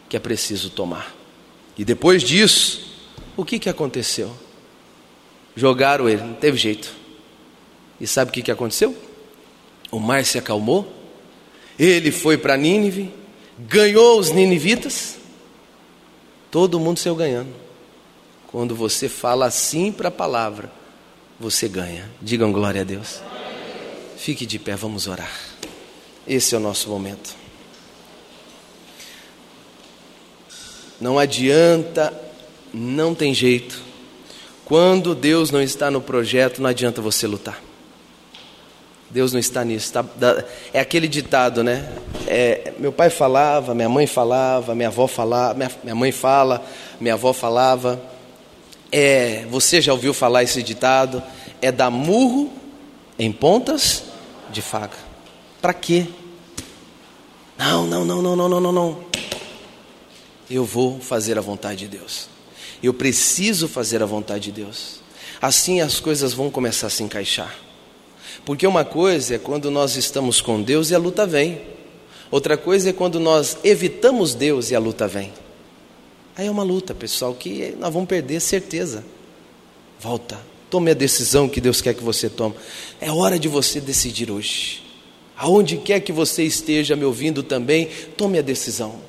que 0.09 0.17
é 0.17 0.21
preciso 0.21 0.71
tomar. 0.71 1.13
E 1.77 1.85
depois 1.85 2.23
disso, 2.23 2.87
o 3.37 3.45
que, 3.45 3.59
que 3.59 3.69
aconteceu? 3.69 4.31
Jogaram 5.57 6.09
ele, 6.09 6.23
não 6.23 6.35
teve 6.35 6.57
jeito. 6.57 6.95
E 8.01 8.07
sabe 8.07 8.31
o 8.31 8.33
que, 8.33 8.43
que 8.43 8.53
aconteceu? 8.53 8.97
O 9.91 9.99
mar 9.99 10.25
se 10.25 10.39
acalmou, 10.39 10.93
ele 11.79 12.11
foi 12.11 12.37
para 12.37 12.57
Nínive, 12.57 13.13
ganhou 13.59 14.19
os 14.19 14.31
ninivitas, 14.31 15.17
todo 16.51 16.81
mundo 16.81 16.99
saiu 16.99 17.15
ganhando. 17.15 17.53
Quando 18.47 18.75
você 18.75 19.09
fala 19.09 19.47
assim 19.47 19.93
para 19.93 20.09
a 20.09 20.13
palavra, 20.13 20.71
você 21.39 21.69
ganha. 21.69 22.11
Digam 22.21 22.53
glória 22.53 22.81
a 22.81 22.85
Deus. 22.85 23.21
Fique 24.17 24.47
de 24.47 24.59
pé, 24.59 24.75
vamos 24.75 25.07
orar. 25.07 25.31
Esse 26.27 26.55
é 26.55 26.59
o 26.59 26.61
nosso 26.61 26.89
momento. 26.89 27.37
Não 31.01 31.19
adianta, 31.19 32.13
não 32.73 33.15
tem 33.15 33.35
jeito. 33.35 33.81
Quando 34.65 35.15
Deus 35.15 35.51
não 35.51 35.61
está 35.61 35.91
no 35.91 36.01
projeto, 36.01 36.61
não 36.61 36.71
adianta 36.71 37.03
você 37.03 37.27
lutar. 37.27 37.63
Deus 39.17 39.33
não 39.33 39.41
está 39.41 39.65
nisso. 39.65 39.95
Tá, 39.95 40.05
é 40.75 40.79
aquele 40.79 41.09
ditado, 41.09 41.65
né? 41.65 41.91
É, 42.27 42.75
meu 42.79 42.93
pai 42.93 43.09
falava, 43.09 43.75
minha 43.75 43.89
mãe 43.89 44.07
falava, 44.07 44.75
minha 44.75 44.89
avó 44.89 45.07
falava, 45.07 45.55
minha, 45.55 45.71
minha 45.83 45.95
mãe 45.95 46.13
fala, 46.13 46.63
minha 47.01 47.15
avó 47.15 47.33
falava. 47.33 47.99
É, 48.93 49.47
você 49.49 49.81
já 49.81 49.95
ouviu 49.95 50.13
falar 50.13 50.43
esse 50.43 50.63
ditado? 50.63 51.23
É 51.63 51.73
dar 51.73 51.91
murro 51.91 52.53
em 53.19 53.33
pontas 53.33 54.03
de 54.51 54.61
faca. 54.61 54.99
Para 55.63 55.73
quê? 55.73 56.05
Não, 57.57 57.87
não, 57.87 58.05
não, 58.05 58.21
não, 58.21 58.37
não, 58.37 58.49
não, 58.51 58.61
não, 58.61 58.73
não. 58.73 59.05
Eu 60.51 60.67
vou 60.67 61.01
fazer 61.01 61.39
a 61.39 61.41
vontade 61.41 61.89
de 61.89 61.97
Deus. 61.97 62.29
Eu 62.83 62.93
preciso 62.93 63.67
fazer 63.67 64.03
a 64.03 64.07
vontade 64.07 64.53
de 64.53 64.63
Deus. 64.63 65.01
Assim 65.41 65.81
as 65.81 66.01
coisas 66.01 66.35
vão 66.35 66.51
começar 66.51 66.89
a 66.89 66.91
se 66.91 67.03
encaixar. 67.03 67.66
Porque 68.47 68.65
uma 68.65 68.85
coisa 68.85 69.35
é 69.35 69.39
quando 69.39 69.73
nós 69.73 69.97
estamos 69.97 70.41
com 70.41 70.63
Deus 70.63 70.91
e 70.91 70.95
a 70.95 70.99
luta 70.99 71.27
vem. 71.27 71.61
Outra 72.31 72.57
coisa 72.57 72.91
é 72.91 72.93
quando 72.93 73.19
nós 73.19 73.59
evitamos 73.65 74.35
Deus 74.35 74.71
e 74.71 74.77
a 74.77 74.79
luta 74.79 75.09
vem. 75.09 75.33
Aí 76.37 76.47
é 76.47 76.51
uma 76.51 76.63
luta, 76.63 76.95
pessoal, 76.95 77.35
que 77.35 77.75
nós 77.81 77.93
vamos 77.93 78.09
perder 78.09 78.39
certeza. 78.39 79.05
Volta, 79.99 80.39
tome 80.71 80.93
a 80.93 80.95
decisão 80.95 81.49
que 81.49 81.61
Deus 81.61 81.81
quer 81.81 81.93
que 81.93 82.05
você 82.05 82.31
tome. 82.31 82.55
É 83.01 83.11
hora 83.11 83.37
de 83.37 83.49
você 83.49 83.81
decidir 83.81 84.31
hoje. 84.31 84.81
Aonde 85.37 85.79
quer 85.79 85.99
que 85.99 86.13
você 86.13 86.45
esteja 86.45 86.95
me 86.95 87.05
ouvindo 87.05 87.43
também, 87.43 87.89
tome 88.17 88.39
a 88.39 88.43
decisão. 88.43 89.01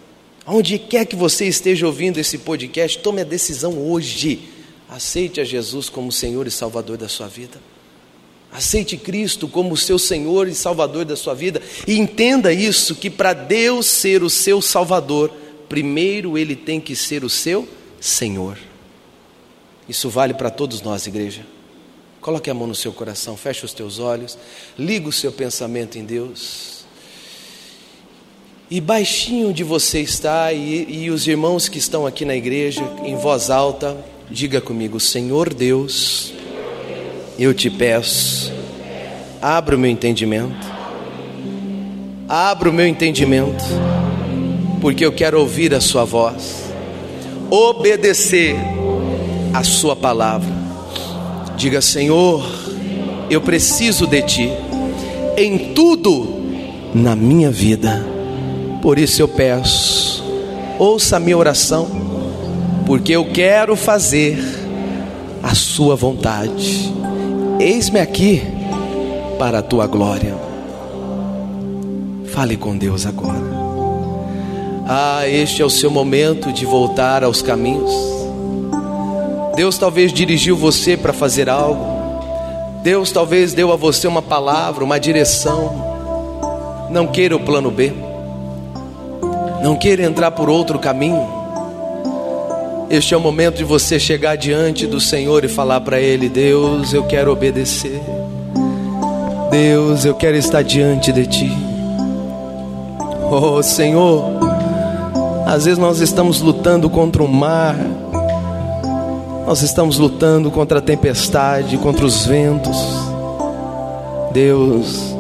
Aonde 0.48 0.80
quer 0.80 1.06
que 1.06 1.16
você 1.16 1.46
esteja 1.46 1.86
ouvindo 1.86 2.18
esse 2.18 2.40
podcast, 2.40 2.98
tome 2.98 3.22
a 3.22 3.26
decisão 3.26 3.78
hoje. 3.88 4.50
Aceite 4.90 5.40
a 5.40 5.44
Jesus 5.44 5.90
como 5.90 6.12
Senhor 6.12 6.48
e 6.48 6.52
Salvador 6.52 6.98
da 6.98 7.08
sua 7.08 7.28
vida. 7.28 7.60
Aceite 8.58 8.98
Cristo 8.98 9.48
como 9.48 9.78
seu 9.78 10.00
Senhor 10.00 10.48
e 10.48 10.56
Salvador 10.56 11.06
da 11.06 11.16
sua 11.16 11.36
vida 11.36 11.62
e 11.86 11.96
entenda 11.96 12.52
isso 12.52 12.96
que 12.96 13.08
para 13.08 13.32
Deus 13.32 13.86
ser 13.86 14.24
o 14.24 14.32
seu 14.32 14.64
Salvador, 14.64 15.32
primeiro 15.70 16.40
ele 16.40 16.56
tem 16.56 16.82
que 16.82 16.96
ser 16.96 17.24
o 17.24 17.30
seu 17.30 17.68
Senhor. 18.02 18.58
Isso 19.88 20.10
vale 20.10 20.34
para 20.34 20.50
todos 20.50 20.82
nós, 20.82 21.06
igreja. 21.06 21.46
Coloque 22.20 22.50
a 22.50 22.54
mão 22.56 22.66
no 22.66 22.74
seu 22.74 22.92
coração, 22.92 23.38
feche 23.38 23.64
os 23.64 23.74
teus 23.74 24.00
olhos, 24.00 24.36
liga 24.76 25.08
o 25.08 25.14
seu 25.14 25.32
pensamento 25.32 26.00
em 26.00 26.04
Deus. 26.04 26.84
E 28.72 28.82
baixinho 28.82 29.54
de 29.54 29.64
você 29.64 30.02
está, 30.02 30.52
e, 30.52 31.04
e 31.04 31.12
os 31.12 31.28
irmãos 31.28 31.70
que 31.70 31.78
estão 31.78 32.08
aqui 32.08 32.26
na 32.26 32.36
igreja, 32.36 32.82
em 33.06 33.16
voz 33.16 33.52
alta, 33.52 33.96
diga 34.32 34.60
comigo: 34.60 35.00
Senhor 35.00 35.54
Deus, 35.54 36.34
eu 37.38 37.54
te 37.54 37.70
peço, 37.70 38.52
abra 39.42 39.76
o 39.76 39.80
meu 39.80 39.90
entendimento, 39.90 40.68
abra 42.28 42.70
o 42.70 42.74
meu 42.74 42.88
entendimento 42.88 43.64
porque 44.82 45.06
eu 45.06 45.12
quero 45.12 45.40
ouvir 45.40 45.74
a 45.74 45.82
Sua 45.82 46.06
voz, 46.06 46.72
obedecer 47.50 48.56
a 49.54 49.64
Sua 49.64 49.96
palavra. 49.96 50.56
Diga, 51.56 51.82
Senhor, 51.82 52.46
eu 53.30 53.42
preciso 53.42 54.06
de 54.06 54.22
Ti 54.22 54.52
em 55.36 55.74
tudo 55.74 56.36
na 56.94 57.16
minha 57.16 57.52
vida, 57.52 58.06
por 58.82 58.98
isso 58.98 59.22
eu 59.22 59.28
peço, 59.28 60.24
ouça 60.80 61.18
a 61.18 61.20
minha 61.20 61.38
oração, 61.38 61.88
porque 62.86 63.12
eu 63.12 63.26
quero 63.26 63.76
fazer 63.76 64.38
a 65.44 65.54
Sua 65.54 65.96
vontade. 65.96 66.94
Eis-me 67.60 68.00
aqui 68.00 68.44
para 69.40 69.60
a 69.60 69.62
Tua 69.64 69.88
glória. 69.88 70.36
Fale 72.28 72.56
com 72.56 72.78
Deus 72.78 73.04
agora. 73.08 73.42
Ah, 74.88 75.28
este 75.28 75.64
é 75.64 75.66
o 75.66 75.70
seu 75.70 75.90
momento 75.90 76.54
de 76.54 76.68
voltar 76.68 77.24
aos 77.24 77.42
caminhos. 77.42 77.92
Deus 79.56 79.76
talvez 79.76 80.14
dirigiu 80.14 80.56
você 80.56 80.96
para 80.96 81.12
fazer 81.12 81.50
algo. 81.50 81.84
Deus 82.84 83.12
talvez 83.12 83.54
deu 83.54 83.74
a 83.74 83.76
você 83.76 84.08
uma 84.08 84.22
palavra, 84.22 84.84
uma 84.84 85.00
direção. 85.00 86.88
Não 86.92 87.08
queira 87.08 87.36
o 87.36 87.40
plano 87.40 87.72
B. 87.72 87.92
Não 89.64 89.76
queira 89.76 90.04
entrar 90.04 90.30
por 90.30 90.48
outro 90.48 90.78
caminho. 90.78 91.37
Este 92.90 93.14
é 93.14 93.18
o 93.18 93.20
momento 93.20 93.58
de 93.58 93.66
você 93.66 94.00
chegar 94.00 94.38
diante 94.38 94.88
do 94.88 95.00
Senhor 95.00 95.44
e 95.44 95.50
falar 95.50 95.82
para 95.82 96.00
Ele: 96.00 96.30
Deus, 96.30 96.94
eu 96.94 97.04
quero 97.04 97.32
obedecer. 97.32 98.02
Deus, 99.52 100.06
eu 100.06 100.16
quero 100.16 100.38
estar 100.38 100.62
diante 100.62 101.12
de 101.12 101.26
Ti. 101.26 101.52
Oh 103.30 103.62
Senhor, 103.62 104.24
às 105.46 105.66
vezes 105.66 105.78
nós 105.78 106.00
estamos 106.00 106.40
lutando 106.40 106.90
contra 106.90 107.22
o 107.22 107.28
mar, 107.28 107.76
nós 109.46 109.62
estamos 109.62 109.98
lutando 109.98 110.50
contra 110.50 110.80
a 110.80 110.82
tempestade, 110.82 111.78
contra 111.78 112.06
os 112.06 112.26
ventos. 112.26 112.78
Deus, 114.32 115.14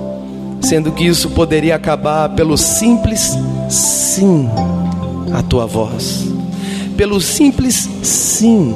sendo 0.62 0.94
que 0.94 1.06
isso 1.06 1.32
poderia 1.32 1.76
acabar 1.76 2.30
pelo 2.30 2.58
simples 2.58 3.38
sim 3.70 4.50
à 5.34 5.44
tua 5.44 5.66
voz, 5.66 6.37
pelo 6.98 7.22
simples 7.22 7.88
sim 8.04 8.76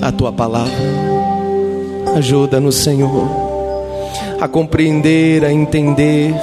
à 0.00 0.10
tua 0.10 0.32
palavra. 0.32 0.72
Ajuda-nos, 2.16 2.76
Senhor, 2.76 3.28
a 4.40 4.48
compreender, 4.48 5.44
a 5.44 5.52
entender. 5.52 6.34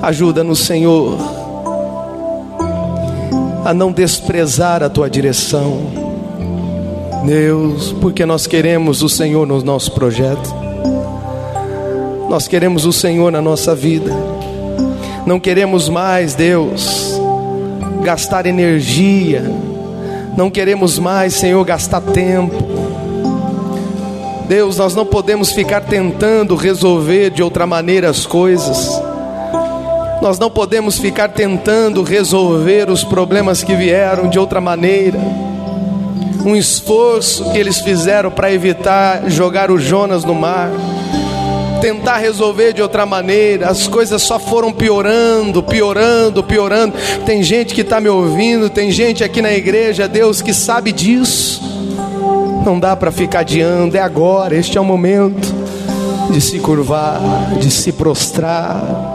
Ajuda-nos, 0.00 0.60
Senhor 0.60 1.18
a 3.64 3.72
não 3.72 3.90
desprezar 3.90 4.82
a 4.82 4.90
tua 4.90 5.08
direção. 5.08 6.04
Deus, 7.24 7.92
porque 8.00 8.26
nós 8.26 8.46
queremos 8.46 9.02
o 9.02 9.08
Senhor 9.08 9.46
no 9.46 9.62
nosso 9.62 9.92
projeto, 9.92 10.54
nós 12.28 12.46
queremos 12.46 12.84
o 12.84 12.92
Senhor 12.92 13.32
na 13.32 13.40
nossa 13.40 13.74
vida, 13.74 14.12
não 15.26 15.40
queremos 15.40 15.88
mais, 15.88 16.34
Deus, 16.34 17.13
gastar 18.02 18.46
energia, 18.46 19.42
não 20.36 20.50
queremos 20.50 20.98
mais, 20.98 21.34
Senhor, 21.34 21.64
gastar 21.64 22.00
tempo. 22.00 22.56
Deus, 24.48 24.76
nós 24.76 24.94
não 24.94 25.06
podemos 25.06 25.52
ficar 25.52 25.82
tentando 25.82 26.56
resolver 26.56 27.30
de 27.30 27.42
outra 27.42 27.66
maneira 27.66 28.10
as 28.10 28.26
coisas. 28.26 29.00
Nós 30.20 30.38
não 30.38 30.50
podemos 30.50 30.98
ficar 30.98 31.28
tentando 31.28 32.02
resolver 32.02 32.90
os 32.90 33.04
problemas 33.04 33.62
que 33.62 33.74
vieram 33.74 34.28
de 34.28 34.38
outra 34.38 34.60
maneira. 34.60 35.18
Um 36.44 36.56
esforço 36.56 37.52
que 37.52 37.58
eles 37.58 37.78
fizeram 37.80 38.30
para 38.30 38.52
evitar 38.52 39.30
jogar 39.30 39.70
o 39.70 39.78
Jonas 39.78 40.24
no 40.24 40.34
mar, 40.34 40.70
tentar 41.80 42.16
resolver 42.18 42.72
de 42.72 42.82
outra 42.82 43.04
maneira, 43.04 43.68
as 43.68 43.86
coisas 43.86 44.22
só 44.22 44.38
foram 44.38 44.72
piorando, 44.72 45.62
piorando, 45.62 46.42
piorando. 46.42 46.94
Tem 47.24 47.42
gente 47.42 47.74
que 47.74 47.82
está 47.82 48.00
me 48.00 48.08
ouvindo, 48.08 48.70
tem 48.70 48.90
gente 48.90 49.22
aqui 49.22 49.40
na 49.42 49.52
igreja, 49.52 50.08
Deus, 50.08 50.40
que 50.40 50.52
sabe 50.52 50.92
disso. 50.92 51.62
Não 52.64 52.78
dá 52.78 52.96
para 52.96 53.10
ficar 53.10 53.40
adiando, 53.40 53.96
é 53.96 54.00
agora, 54.00 54.56
este 54.56 54.78
é 54.78 54.80
o 54.80 54.84
momento 54.84 55.54
de 56.30 56.40
se 56.40 56.58
curvar, 56.58 57.20
de 57.60 57.70
se 57.70 57.92
prostrar 57.92 59.14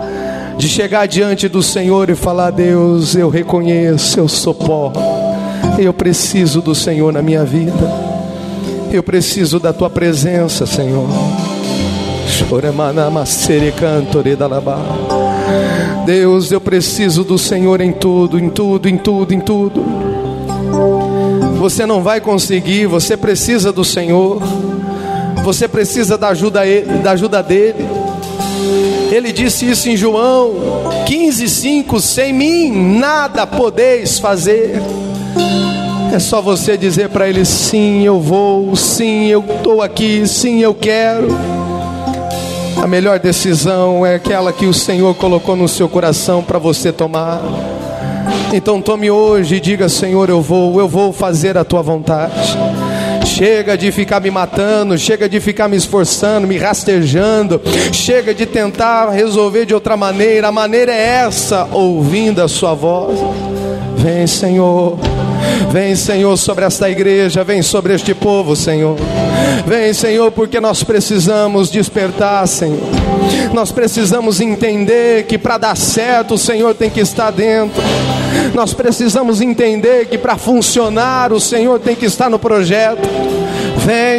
de 0.60 0.67
chegar 0.67 1.08
diante 1.08 1.48
do 1.48 1.63
Senhor 1.63 2.10
e 2.10 2.15
falar: 2.15 2.52
Deus, 2.52 3.15
eu 3.15 3.30
reconheço, 3.30 4.19
eu 4.19 4.28
sou 4.28 4.54
pó, 4.54 4.91
eu 5.80 5.93
preciso 5.93 6.62
do 6.62 6.76
Senhor 6.76 7.13
na 7.13 7.22
minha 7.22 7.45
vida. 7.45 7.74
Eu 8.91 9.02
preciso 9.02 9.60
da 9.60 9.72
tua 9.72 9.89
presença, 9.89 10.65
Senhor. 10.65 11.08
Deus, 16.06 16.52
eu 16.52 16.60
preciso 16.60 17.23
do 17.23 17.38
Senhor 17.38 17.82
em 17.82 17.91
tudo, 17.91 18.39
em 18.39 18.49
tudo, 18.49 18.89
em 18.89 18.97
tudo, 18.97 19.34
em 19.34 19.39
tudo. 19.39 19.84
Você 21.60 21.86
não 21.86 22.02
vai 22.02 22.21
conseguir, 22.21 22.86
você 22.86 23.17
precisa 23.17 23.71
do 23.71 23.84
Senhor. 23.84 24.41
Você 25.43 25.67
precisa 25.67 26.17
da 26.17 26.30
ajuda, 26.30 26.62
da 27.04 27.12
ajuda 27.12 27.41
dele. 27.41 27.86
Ele 29.12 29.32
disse 29.32 29.69
isso 29.69 29.89
em 29.89 29.97
João 29.97 30.54
15:5, 31.08 31.99
sem 31.99 32.32
mim 32.32 32.97
nada 32.99 33.47
podeis 33.47 34.19
fazer. 34.19 34.82
É 36.13 36.19
só 36.19 36.41
você 36.41 36.78
dizer 36.78 37.10
para 37.10 37.28
ele: 37.28 37.43
sim, 37.45 38.04
eu 38.04 38.19
vou, 38.19 38.75
sim, 38.75 39.28
eu 39.28 39.43
estou 39.58 39.82
aqui, 39.82 40.28
sim, 40.28 40.60
eu 40.60 40.73
quero. 40.73 41.28
A 42.82 42.88
melhor 42.88 43.20
decisão 43.20 44.06
é 44.06 44.15
aquela 44.15 44.54
que 44.54 44.65
o 44.65 44.74
Senhor 44.74 45.13
colocou 45.15 45.56
no 45.56 45.68
seu 45.68 45.89
coração 45.89 46.42
para 46.42 46.58
você 46.58 46.92
tomar. 46.92 47.42
Então 48.54 48.82
tome 48.82 49.12
hoje 49.12 49.56
e 49.56 49.60
diga: 49.60 49.89
Senhor, 49.89 50.30
eu 50.30 50.42
vou, 50.42 50.80
eu 50.80 50.88
vou 50.88 51.12
fazer 51.12 51.58
a 51.58 51.63
tua 51.63 51.82
vontade. 51.82 52.58
Chega 53.26 53.78
de 53.78 53.92
ficar 53.92 54.20
me 54.22 54.32
matando, 54.32 54.98
chega 54.98 55.28
de 55.28 55.39
ficar 55.39 55.68
me 55.68 55.78
esforçando, 55.78 56.48
me 56.48 56.58
rastejando, 56.58 57.62
chega 57.92 58.34
de 58.34 58.46
tentar 58.46 59.10
resolver 59.10 59.65
de 59.65 59.74
outra 59.74 59.96
maneira. 59.96 60.48
A 60.48 60.52
maneira 60.52 60.94
é 60.94 61.24
essa, 61.26 61.68
ouvindo 61.72 62.42
a 62.42 62.48
sua 62.48 62.74
voz. 62.74 63.20
Vem, 63.98 64.26
Senhor. 64.26 64.98
Vem, 65.72 65.95
Senhor, 65.95 66.36
sobre 66.38 66.65
esta 66.65 66.89
igreja, 66.89 67.43
vem 67.43 67.62
sobre 67.62 67.93
este 67.93 68.13
povo, 68.13 68.56
Senhor. 68.56 68.95
Vem, 69.65 69.93
Senhor, 69.93 70.32
porque 70.32 70.60
nós 70.60 70.84
precisamos 70.84 71.69
despertar, 71.69 72.48
Senhor. 72.48 72.80
Nós 73.54 73.72
precisamos 73.72 74.39
entender 74.39 75.26
que 75.26 75.38
para 75.38 75.58
dar 75.58 75.78
certo 75.78 76.36
o 76.36 76.38
Senhor 76.38 76.74
tem 76.74 76.89
que 76.89 77.02
estar 77.02 77.32
dentro. 77.32 77.82
Nós 78.54 78.74
precisamos 78.74 79.41
entender 79.41 80.08
que 80.08 80.17
para 80.17 80.38
funcionar 80.38 81.32
o 81.32 81.39
Senhor 81.39 81.80
tem 81.80 81.95
que 81.95 82.06
estar 82.06 82.30
no 82.30 82.39
projeto. 82.39 83.08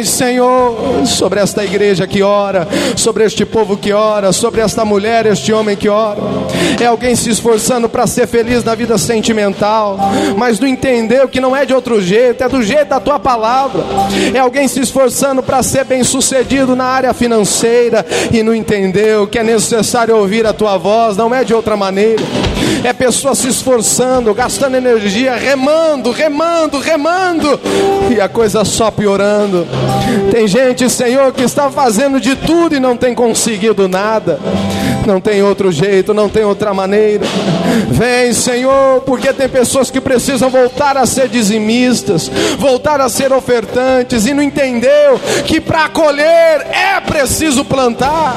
Senhor, 0.03 1.05
sobre 1.05 1.39
esta 1.39 1.63
igreja 1.63 2.05
que 2.05 2.21
ora, 2.21 2.67
sobre 2.95 3.23
este 3.23 3.45
povo 3.45 3.77
que 3.77 3.93
ora, 3.93 4.31
sobre 4.31 4.61
esta 4.61 4.83
mulher, 4.83 5.25
este 5.25 5.53
homem 5.53 5.75
que 5.75 5.87
ora. 5.87 6.19
É 6.79 6.85
alguém 6.85 7.15
se 7.15 7.29
esforçando 7.29 7.87
para 7.87 8.07
ser 8.07 8.27
feliz 8.27 8.63
na 8.63 8.75
vida 8.75 8.97
sentimental, 8.97 9.97
mas 10.37 10.59
não 10.59 10.67
entendeu 10.67 11.27
que 11.27 11.39
não 11.39 11.55
é 11.55 11.65
de 11.65 11.73
outro 11.73 12.01
jeito, 12.01 12.43
é 12.43 12.49
do 12.49 12.61
jeito 12.61 12.89
da 12.89 12.99
tua 12.99 13.19
palavra. 13.19 13.83
É 14.33 14.39
alguém 14.39 14.67
se 14.67 14.79
esforçando 14.79 15.41
para 15.41 15.63
ser 15.63 15.85
bem 15.85 16.03
sucedido 16.03 16.75
na 16.75 16.85
área 16.85 17.13
financeira 17.13 18.05
e 18.31 18.43
não 18.43 18.53
entendeu 18.53 19.27
que 19.27 19.39
é 19.39 19.43
necessário 19.43 20.15
ouvir 20.15 20.45
a 20.45 20.53
tua 20.53 20.77
voz, 20.77 21.15
não 21.17 21.33
é 21.33 21.43
de 21.43 21.53
outra 21.53 21.77
maneira. 21.77 22.21
É 22.83 22.93
pessoa 22.93 23.35
se 23.35 23.47
esforçando, 23.47 24.33
gastando 24.33 24.75
energia, 24.75 25.35
remando, 25.35 26.11
remando, 26.11 26.79
remando, 26.79 27.59
e 28.09 28.19
a 28.19 28.27
coisa 28.27 28.65
só 28.65 28.89
piorando. 28.89 29.60
Tem 30.31 30.47
gente, 30.47 30.89
Senhor, 30.89 31.31
que 31.33 31.43
está 31.43 31.69
fazendo 31.69 32.19
de 32.19 32.35
tudo 32.35 32.75
e 32.75 32.79
não 32.79 32.95
tem 32.95 33.13
conseguido 33.13 33.87
nada. 33.87 34.39
Não 35.05 35.19
tem 35.19 35.41
outro 35.41 35.71
jeito, 35.71 36.13
não 36.13 36.29
tem 36.29 36.43
outra 36.43 36.73
maneira. 36.73 37.25
Vem, 37.89 38.33
Senhor, 38.33 39.01
porque 39.01 39.33
tem 39.33 39.49
pessoas 39.49 39.89
que 39.89 39.99
precisam 39.99 40.49
voltar 40.49 40.95
a 40.97 41.05
ser 41.05 41.27
dizimistas, 41.27 42.29
voltar 42.57 43.01
a 43.01 43.09
ser 43.09 43.33
ofertantes 43.33 44.25
e 44.25 44.33
não 44.33 44.43
entendeu 44.43 45.19
que 45.45 45.59
para 45.59 45.89
colher 45.89 46.67
é 46.71 46.99
preciso 47.01 47.65
plantar. 47.65 48.35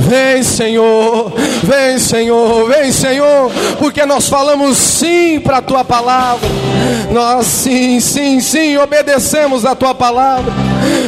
Vem, 0.00 0.42
Senhor, 0.42 1.32
vem, 1.62 1.98
Senhor, 1.98 2.68
vem, 2.68 2.90
Senhor, 2.90 3.50
porque 3.78 4.04
nós 4.06 4.28
falamos 4.28 4.76
sim 4.76 5.38
para 5.40 5.58
a 5.58 5.62
tua 5.62 5.84
palavra. 5.84 6.48
Nós 7.12 7.46
sim, 7.46 7.98
sim, 8.00 8.40
sim, 8.40 8.76
obedecemos 8.76 9.64
a 9.64 9.74
tua 9.74 9.94
palavra. 9.94 10.52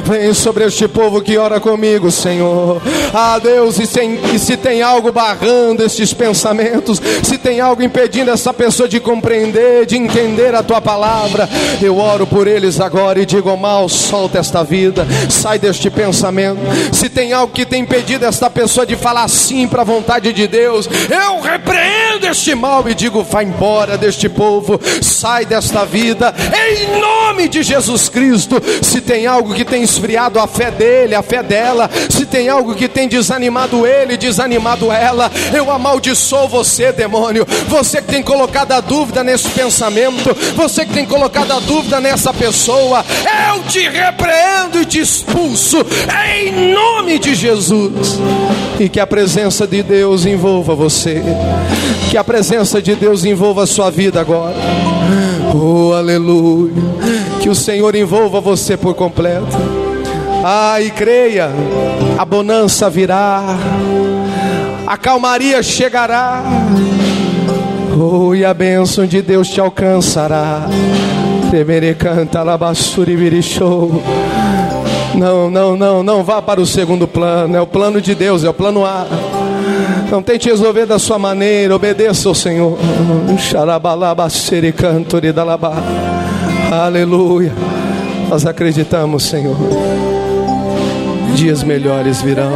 Vem 0.05 0.35
sobre 0.35 0.65
este 0.65 0.89
povo 0.89 1.21
que 1.21 1.39
ora 1.39 1.61
comigo, 1.61 2.11
Senhor. 2.11 2.83
Ah, 3.15 3.39
Deus, 3.39 3.79
e, 3.79 3.87
sem, 3.87 4.19
e 4.35 4.39
se 4.39 4.57
tem 4.57 4.83
algo 4.83 5.13
barrando 5.13 5.83
estes 5.83 6.13
pensamentos, 6.13 7.01
se 7.23 7.39
tem 7.39 7.61
algo 7.61 7.83
impedindo 7.83 8.31
essa 8.31 8.53
pessoa 8.53 8.89
de 8.89 8.99
compreender, 9.01 9.87
de 9.87 9.97
entender 9.97 10.55
a 10.55 10.63
tua 10.63 10.81
palavra, 10.81 11.49
eu 11.81 11.99
oro 11.99 12.27
por 12.27 12.47
eles 12.47 12.81
agora 12.81 13.21
e 13.21 13.27
digo: 13.27 13.57
mal, 13.57 13.89
solta 13.89 14.39
esta 14.39 14.65
vida, 14.65 15.07
sai 15.31 15.59
deste 15.59 15.89
pensamento. 15.89 16.61
Se 16.93 17.09
tem 17.09 17.33
algo 17.33 17.53
que 17.53 17.65
tem 17.65 17.83
impedido 17.83 18.27
esta 18.27 18.51
pessoa 18.51 18.85
de 18.85 18.97
falar 18.97 19.29
sim 19.29 19.69
para 19.69 19.83
a 19.83 19.85
vontade 19.85 20.33
de 20.33 20.47
Deus, 20.47 20.89
eu 21.09 21.41
repreendo 21.41 22.27
este 22.27 22.55
mal 22.55 22.89
e 22.89 22.95
digo: 22.95 23.23
vai 23.23 23.45
embora 23.45 23.97
deste 23.97 24.29
povo, 24.29 24.81
sai 25.01 25.45
desta 25.45 25.62
vida, 25.85 26.35
em 26.53 27.01
nome 27.01 27.49
de 27.49 27.63
Jesus 27.63 28.09
Cristo. 28.09 28.61
Se 28.83 29.01
tem 29.01 29.27
algo 29.27 29.55
que 29.55 29.65
tem 29.65 29.83
esfriado 29.83 30.39
a 30.39 30.47
fé 30.47 30.71
dele, 30.71 31.15
a 31.15 31.23
fé 31.23 31.43
dela, 31.43 31.91
se 32.09 32.27
tem 32.27 32.49
algo 32.49 32.75
que 32.75 32.89
tem 32.89 33.09
desanimado 33.09 33.87
ele, 33.87 34.17
desanimado 34.17 34.91
ela, 34.91 35.31
eu 35.55 35.71
amaldiçoo 35.71 36.49
você, 36.49 36.93
demônio. 36.93 37.47
Você 37.69 38.01
que 38.01 38.09
tem 38.09 38.23
colocado 38.23 38.73
a 38.73 38.81
dúvida 38.81 39.23
nesse 39.23 39.49
pensamento, 39.51 40.35
você 40.57 40.85
que 40.85 40.93
tem 40.93 41.07
colocado 41.07 41.53
a 41.53 41.61
dúvida 41.61 42.01
nessa 42.01 42.33
pessoa, 42.33 43.05
eu 43.55 43.63
te 43.65 43.89
repreendo 43.89 44.81
e 44.81 44.85
te 44.85 45.01
expulso, 45.01 45.79
em 46.37 46.73
nome 46.73 47.19
de 47.19 47.35
Jesus 47.35 48.19
e 48.79 48.89
que 48.89 49.01
a 49.01 49.07
presença 49.07 49.67
de 49.67 49.83
Deus 49.83 50.27
envolva 50.27 50.75
você, 50.75 51.23
que 52.11 52.17
a 52.17 52.25
presença 52.25 52.81
de 52.81 52.95
Deus 52.95 53.25
envolva 53.25 53.63
a 53.63 53.67
sua 53.67 53.91
vida 53.91 54.21
agora. 54.21 54.57
Oh, 55.55 55.93
aleluia! 55.93 56.73
Que 57.41 57.49
o 57.49 57.55
Senhor 57.55 57.95
envolva 57.95 58.41
você 58.41 58.77
por 58.77 58.95
completo. 58.95 59.57
Ah, 60.45 60.81
e 60.81 60.91
creia, 60.91 61.51
a 62.19 62.25
bonança 62.25 62.89
virá, 62.91 63.57
a 64.87 64.97
calmaria 64.97 65.63
chegará. 65.63 66.43
Oh, 67.97 68.35
e 68.35 68.45
a 68.45 68.55
bênção 68.55 69.07
de 69.07 69.21
Deus 69.21 69.49
te 69.49 69.61
alcançará. 69.61 70.67
Temere 71.51 71.95
canta. 71.95 72.43
Não, 75.15 75.51
não, 75.51 75.77
não, 75.77 76.03
não 76.03 76.25
vá 76.25 76.41
para 76.41 76.61
o 76.61 76.67
segundo 76.67 77.07
plano. 77.07 77.55
É 77.55 77.61
o 77.61 77.67
plano 77.67 78.01
de 78.01 78.15
Deus, 78.15 78.43
é 78.43 78.49
o 78.49 78.55
plano 78.55 78.85
A. 78.85 79.07
Não 80.13 80.23
tente 80.23 80.47
resolver 80.51 80.85
da 80.85 80.99
sua 80.99 81.19
maneira, 81.19 81.75
obedeça 81.75 82.29
ao 82.29 82.35
Senhor. 82.35 82.77
Aleluia. 86.71 87.51
Nós 88.29 88.45
acreditamos, 88.45 89.23
Senhor. 89.23 89.57
Dias 91.35 91.63
melhores 91.63 92.21
virão. 92.21 92.53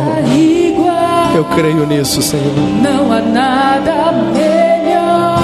Eu 1.34 1.46
creio 1.46 1.86
nisso, 1.86 2.20
Senhor. 2.20 2.44
Não 2.82 3.10
há 3.10 3.22
nada 3.22 4.12
melhor 4.34 5.38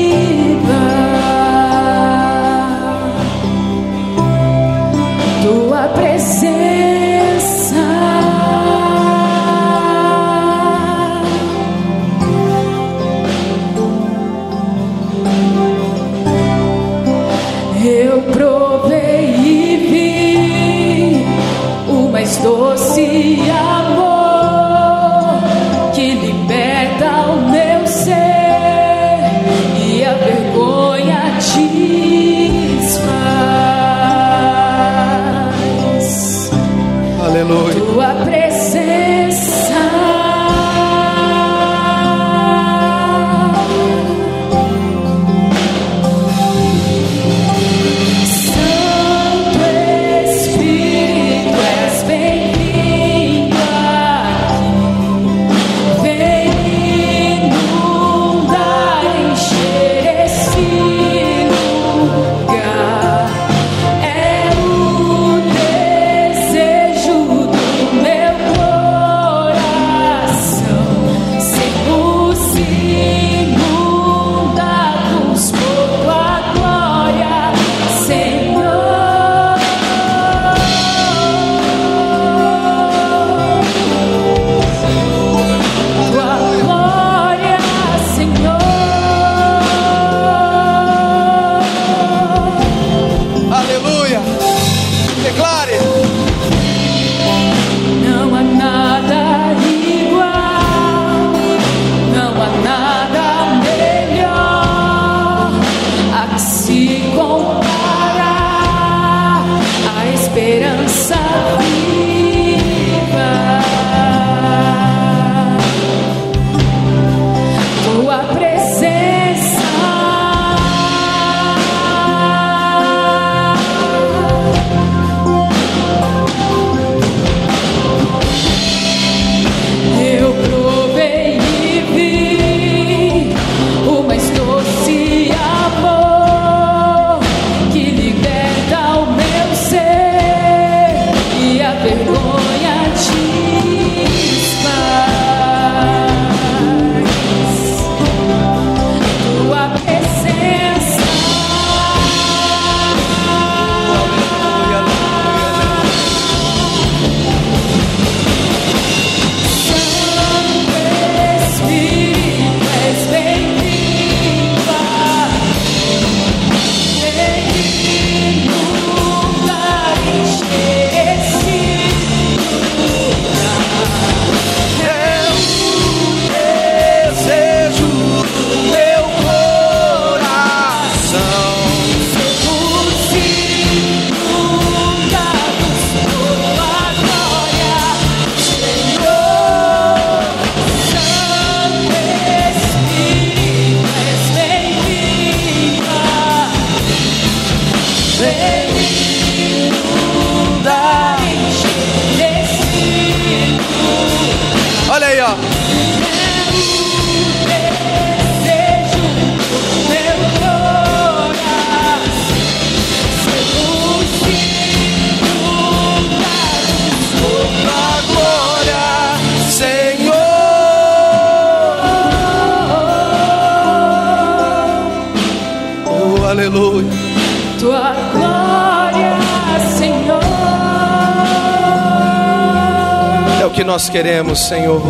Nós 233.85 233.89
queremos, 233.89 234.39
Senhor. 234.47 234.81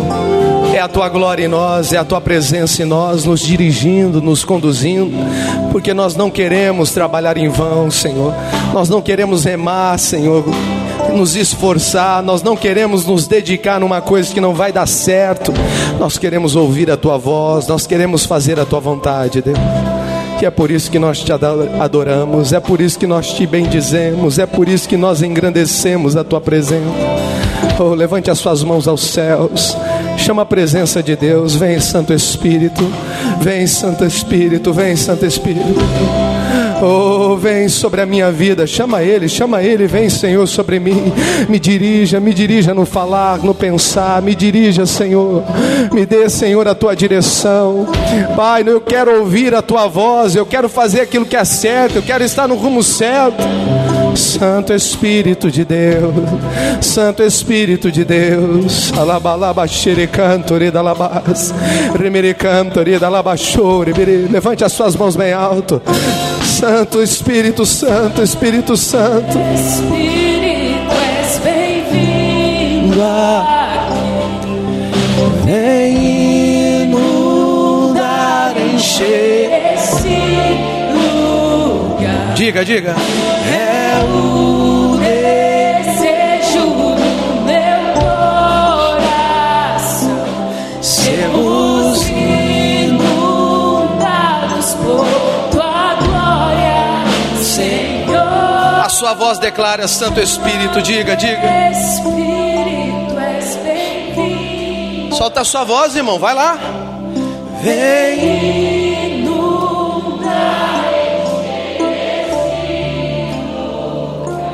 É 0.74 0.80
a 0.80 0.88
tua 0.88 1.06
glória 1.10 1.44
em 1.44 1.48
nós, 1.48 1.92
é 1.92 1.98
a 1.98 2.04
tua 2.04 2.18
presença 2.20 2.82
em 2.82 2.86
nós, 2.86 3.26
nos 3.26 3.40
dirigindo, 3.40 4.22
nos 4.22 4.42
conduzindo, 4.42 5.12
porque 5.70 5.92
nós 5.92 6.16
não 6.16 6.30
queremos 6.30 6.92
trabalhar 6.92 7.36
em 7.36 7.48
vão, 7.48 7.90
Senhor. 7.90 8.32
Nós 8.72 8.88
não 8.88 9.02
queremos 9.02 9.44
remar, 9.44 9.98
Senhor, 9.98 10.42
nos 11.14 11.36
esforçar, 11.36 12.22
nós 12.22 12.42
não 12.42 12.56
queremos 12.56 13.04
nos 13.04 13.26
dedicar 13.26 13.78
numa 13.78 14.00
coisa 14.00 14.32
que 14.32 14.40
não 14.40 14.54
vai 14.54 14.72
dar 14.72 14.86
certo. 14.88 15.52
Nós 16.00 16.16
queremos 16.16 16.56
ouvir 16.56 16.90
a 16.90 16.96
tua 16.96 17.18
voz, 17.18 17.66
nós 17.66 17.86
queremos 17.86 18.24
fazer 18.24 18.58
a 18.58 18.64
tua 18.64 18.80
vontade, 18.80 19.42
Deus. 19.42 19.58
E 20.40 20.46
é 20.46 20.50
por 20.50 20.70
isso 20.70 20.90
que 20.90 20.98
nós 20.98 21.20
te 21.20 21.32
ado- 21.32 21.68
adoramos, 21.80 22.52
é 22.54 22.60
por 22.60 22.80
isso 22.80 22.98
que 22.98 23.06
nós 23.06 23.30
te 23.32 23.46
bendizemos, 23.46 24.38
é 24.38 24.46
por 24.46 24.68
isso 24.68 24.88
que 24.88 24.96
nós 24.96 25.22
engrandecemos 25.22 26.16
a 26.16 26.24
tua 26.24 26.40
presença. 26.40 27.25
Oh, 27.78 27.94
levante 27.94 28.30
as 28.30 28.38
suas 28.38 28.62
mãos 28.62 28.88
aos 28.88 29.02
céus. 29.02 29.76
Chama 30.16 30.42
a 30.42 30.46
presença 30.46 31.02
de 31.02 31.14
Deus. 31.14 31.54
Vem, 31.54 31.78
Santo 31.78 32.12
Espírito. 32.12 32.90
Vem, 33.40 33.66
Santo 33.66 34.04
Espírito. 34.04 34.72
Vem, 34.72 34.96
Santo 34.96 35.26
Espírito. 35.26 35.74
Oh, 36.82 37.36
vem 37.36 37.68
sobre 37.68 38.00
a 38.00 38.06
minha 38.06 38.30
vida. 38.30 38.66
Chama 38.66 39.02
Ele, 39.02 39.28
chama 39.28 39.62
Ele. 39.62 39.86
Vem, 39.86 40.08
Senhor, 40.10 40.46
sobre 40.46 40.78
mim. 40.78 41.12
Me 41.48 41.58
dirija, 41.58 42.18
me 42.18 42.34
dirija 42.34 42.74
no 42.74 42.84
falar, 42.84 43.38
no 43.38 43.54
pensar. 43.54 44.20
Me 44.22 44.34
dirija, 44.34 44.84
Senhor. 44.86 45.42
Me 45.92 46.04
dê, 46.04 46.28
Senhor, 46.28 46.66
a 46.66 46.74
tua 46.74 46.94
direção. 46.94 47.86
Pai, 48.34 48.64
eu 48.66 48.80
quero 48.80 49.20
ouvir 49.20 49.54
a 49.54 49.62
tua 49.62 49.86
voz. 49.86 50.34
Eu 50.34 50.46
quero 50.46 50.68
fazer 50.68 51.02
aquilo 51.02 51.26
que 51.26 51.36
é 51.36 51.44
certo. 51.44 51.96
Eu 51.96 52.02
quero 52.02 52.24
estar 52.24 52.48
no 52.48 52.56
rumo 52.56 52.82
certo. 52.82 53.44
Santo 54.16 54.72
Espírito 54.72 55.50
de 55.50 55.64
Deus, 55.64 56.14
Santo 56.80 57.22
Espírito 57.22 57.90
de 57.92 58.04
Deus, 58.04 58.92
alabalaba 58.96 59.66
xerecantori 59.66 60.70
da 60.70 60.80
labas, 60.82 61.54
remericantori 61.94 62.98
da 62.98 63.08
labachore, 63.08 63.92
levante 64.30 64.64
as 64.64 64.72
suas 64.72 64.96
mãos 64.96 65.16
bem 65.16 65.32
alto. 65.32 65.82
Santo 66.42 67.02
Espírito 67.02 67.66
Santo, 67.66 68.22
Espírito 68.22 68.76
Santo, 68.76 69.38
Espírito, 69.54 70.94
és 71.20 71.38
bem-vindo 71.38 72.76
vem 75.44 76.82
inundar, 76.82 78.54
encher. 78.74 79.74
esse 79.74 80.18
lugar. 80.92 82.34
Diga, 82.34 82.64
diga. 82.64 82.96
É 83.48 83.65
o 84.04 84.96
desejo 84.98 86.66
do 86.66 86.96
meu 87.44 87.80
coração. 88.94 90.16
Sermos 90.80 92.08
inundados 92.88 93.14
por 94.74 95.06
tua 95.50 95.94
glória, 95.94 97.04
Senhor. 97.42 98.84
A 98.84 98.88
sua 98.88 99.14
voz 99.14 99.38
declara, 99.38 99.86
Santo 99.88 100.20
Espírito, 100.20 100.82
diga, 100.82 101.16
diga. 101.16 101.70
Espírito, 101.70 103.18
és 103.18 103.56
bem-vindo. 103.56 105.16
Solta 105.16 105.40
a 105.40 105.44
sua 105.44 105.64
voz, 105.64 105.96
irmão, 105.96 106.18
vai 106.18 106.34
lá. 106.34 106.58
Vem. 107.62 108.85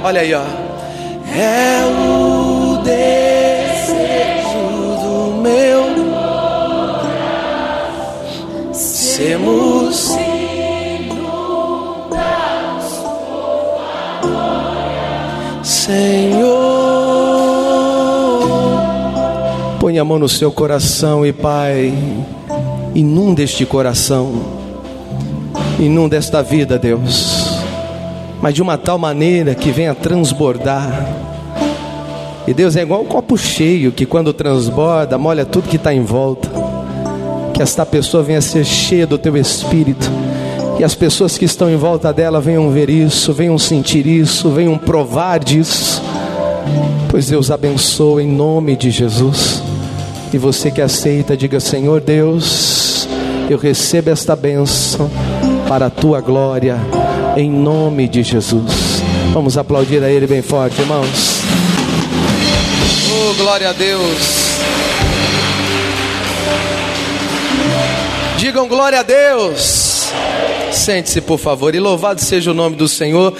Olha 0.05 0.21
aí, 0.21 0.35
ó. 0.35 0.43
É 1.35 1.85
o 1.87 2.83
desejo 2.83 2.99
do 5.01 5.41
meu 5.41 5.85
sermos 8.73 10.11
Senhor. 15.63 16.51
Põe 19.79 19.99
a 19.99 20.05
mão 20.05 20.19
no 20.19 20.29
seu 20.29 20.51
coração 20.51 21.25
e 21.25 21.33
Pai, 21.33 21.93
inunda 22.95 23.43
este 23.43 23.65
coração, 23.65 24.33
inunda 25.79 26.17
esta 26.17 26.43
vida, 26.43 26.79
Deus 26.79 27.32
mas 28.43 28.53
de 28.53 28.61
uma 28.61 28.77
tal 28.77 28.99
maneira 28.99 29.55
que 29.55 29.71
venha 29.71 29.95
transbordar. 29.95 31.09
E 32.47 32.53
Deus 32.53 32.75
é 32.75 32.83
igual 32.83 33.03
um 33.03 33.07
copo 33.07 33.39
cheio 33.39 33.93
que 33.93 34.05
quando 34.05 34.33
transborda, 34.33 35.17
molha 35.17 35.47
tudo 35.47 35.69
que 35.69 35.77
está 35.77 35.95
em 35.95 36.03
volta. 36.03 36.51
Que 37.55 37.63
esta 37.63 37.87
pessoa 37.87 38.21
venha 38.23 38.41
ser 38.41 38.65
cheia 38.65 39.07
do 39.07 39.17
teu 39.17 39.37
espírito. 39.37 40.11
E 40.79 40.83
as 40.83 40.97
pessoas 40.97 41.39
que 41.39 41.45
estão 41.45 41.71
em 41.71 41.77
volta 41.77 42.13
dela 42.13 42.41
venham 42.41 42.69
ver 42.71 42.91
isso, 42.91 43.33
venham 43.33 43.57
sentir 43.57 44.05
isso, 44.07 44.51
venham 44.51 44.77
provar 44.77 45.39
disso. 45.39 46.03
Pois 47.09 47.29
Deus 47.29 47.51
abençoa 47.51 48.23
em 48.23 48.27
nome 48.27 48.75
de 48.75 48.91
Jesus. 48.91 49.63
E 50.33 50.39
você 50.39 50.71
que 50.71 50.81
aceita, 50.81 51.37
diga: 51.37 51.61
Senhor 51.61 52.01
Deus, 52.01 53.07
eu 53.49 53.59
recebo 53.59 54.11
esta 54.11 54.35
bênção 54.35 55.09
para 55.69 55.87
a 55.87 55.91
tua 55.91 56.21
glória, 56.21 56.77
Em 57.37 57.51
nome 57.51 58.09
de 58.09 58.23
Jesus. 58.23 59.03
Vamos 59.33 59.57
aplaudir 59.57 60.05
a 60.05 60.11
Ele 60.11 60.27
bem 60.27 60.43
forte, 60.43 60.79
irmãos. 60.81 61.41
Oh, 63.11 63.35
glória 63.35 63.71
a 63.71 63.73
Deus. 63.73 64.59
Digam 68.37 68.69
glória 68.69 69.01
a 69.01 69.03
Deus. 69.03 70.11
Sente-se, 70.73 71.23
por 71.23 71.39
favor, 71.39 71.75
e 71.75 71.81
louvado 71.81 72.21
seja 72.21 72.51
o 72.51 72.55
nome 72.55 72.77
do 72.77 72.87
Senhor. 72.87 73.35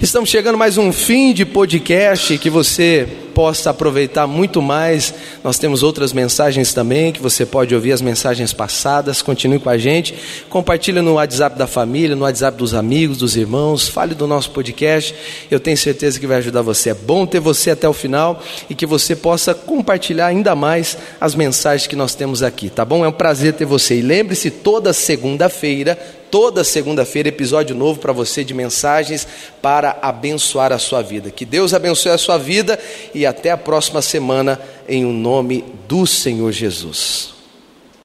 Estamos 0.00 0.28
chegando 0.28 0.58
mais 0.58 0.76
um 0.76 0.92
fim 0.92 1.32
de 1.32 1.46
podcast 1.46 2.36
que 2.36 2.50
você 2.50 3.08
possa 3.38 3.70
aproveitar 3.70 4.26
muito 4.26 4.60
mais. 4.60 5.14
Nós 5.44 5.60
temos 5.60 5.84
outras 5.84 6.12
mensagens 6.12 6.74
também 6.74 7.12
que 7.12 7.22
você 7.22 7.46
pode 7.46 7.72
ouvir 7.72 7.92
as 7.92 8.02
mensagens 8.02 8.52
passadas. 8.52 9.22
Continue 9.22 9.60
com 9.60 9.70
a 9.70 9.78
gente. 9.78 10.12
Compartilhe 10.50 11.00
no 11.00 11.14
WhatsApp 11.14 11.56
da 11.56 11.68
família, 11.68 12.16
no 12.16 12.24
WhatsApp 12.24 12.58
dos 12.58 12.74
amigos, 12.74 13.18
dos 13.18 13.36
irmãos. 13.36 13.86
Fale 13.86 14.12
do 14.12 14.26
nosso 14.26 14.50
podcast. 14.50 15.14
Eu 15.48 15.60
tenho 15.60 15.76
certeza 15.76 16.18
que 16.18 16.26
vai 16.26 16.38
ajudar 16.38 16.62
você. 16.62 16.90
É 16.90 16.94
bom 16.94 17.24
ter 17.24 17.38
você 17.38 17.70
até 17.70 17.88
o 17.88 17.92
final 17.92 18.42
e 18.68 18.74
que 18.74 18.84
você 18.84 19.14
possa 19.14 19.54
compartilhar 19.54 20.26
ainda 20.26 20.56
mais 20.56 20.98
as 21.20 21.36
mensagens 21.36 21.86
que 21.86 21.94
nós 21.94 22.16
temos 22.16 22.42
aqui, 22.42 22.68
tá 22.68 22.84
bom? 22.84 23.04
É 23.04 23.08
um 23.08 23.12
prazer 23.12 23.52
ter 23.52 23.66
você. 23.66 24.00
E 24.00 24.02
lembre-se, 24.02 24.50
toda 24.50 24.92
segunda-feira 24.92 25.96
toda 26.30 26.64
segunda-feira 26.64 27.28
episódio 27.28 27.74
novo 27.74 28.00
para 28.00 28.12
você 28.12 28.44
de 28.44 28.54
mensagens 28.54 29.26
para 29.62 29.98
abençoar 30.02 30.72
a 30.72 30.78
sua 30.78 31.02
vida. 31.02 31.30
Que 31.30 31.44
Deus 31.44 31.74
abençoe 31.74 32.12
a 32.12 32.18
sua 32.18 32.38
vida 32.38 32.78
e 33.14 33.26
até 33.28 33.50
a 33.50 33.56
próxima 33.56 34.02
semana 34.02 34.60
em 34.88 35.04
o 35.04 35.12
nome 35.12 35.64
do 35.86 36.06
Senhor 36.06 36.50
Jesus. 36.52 37.37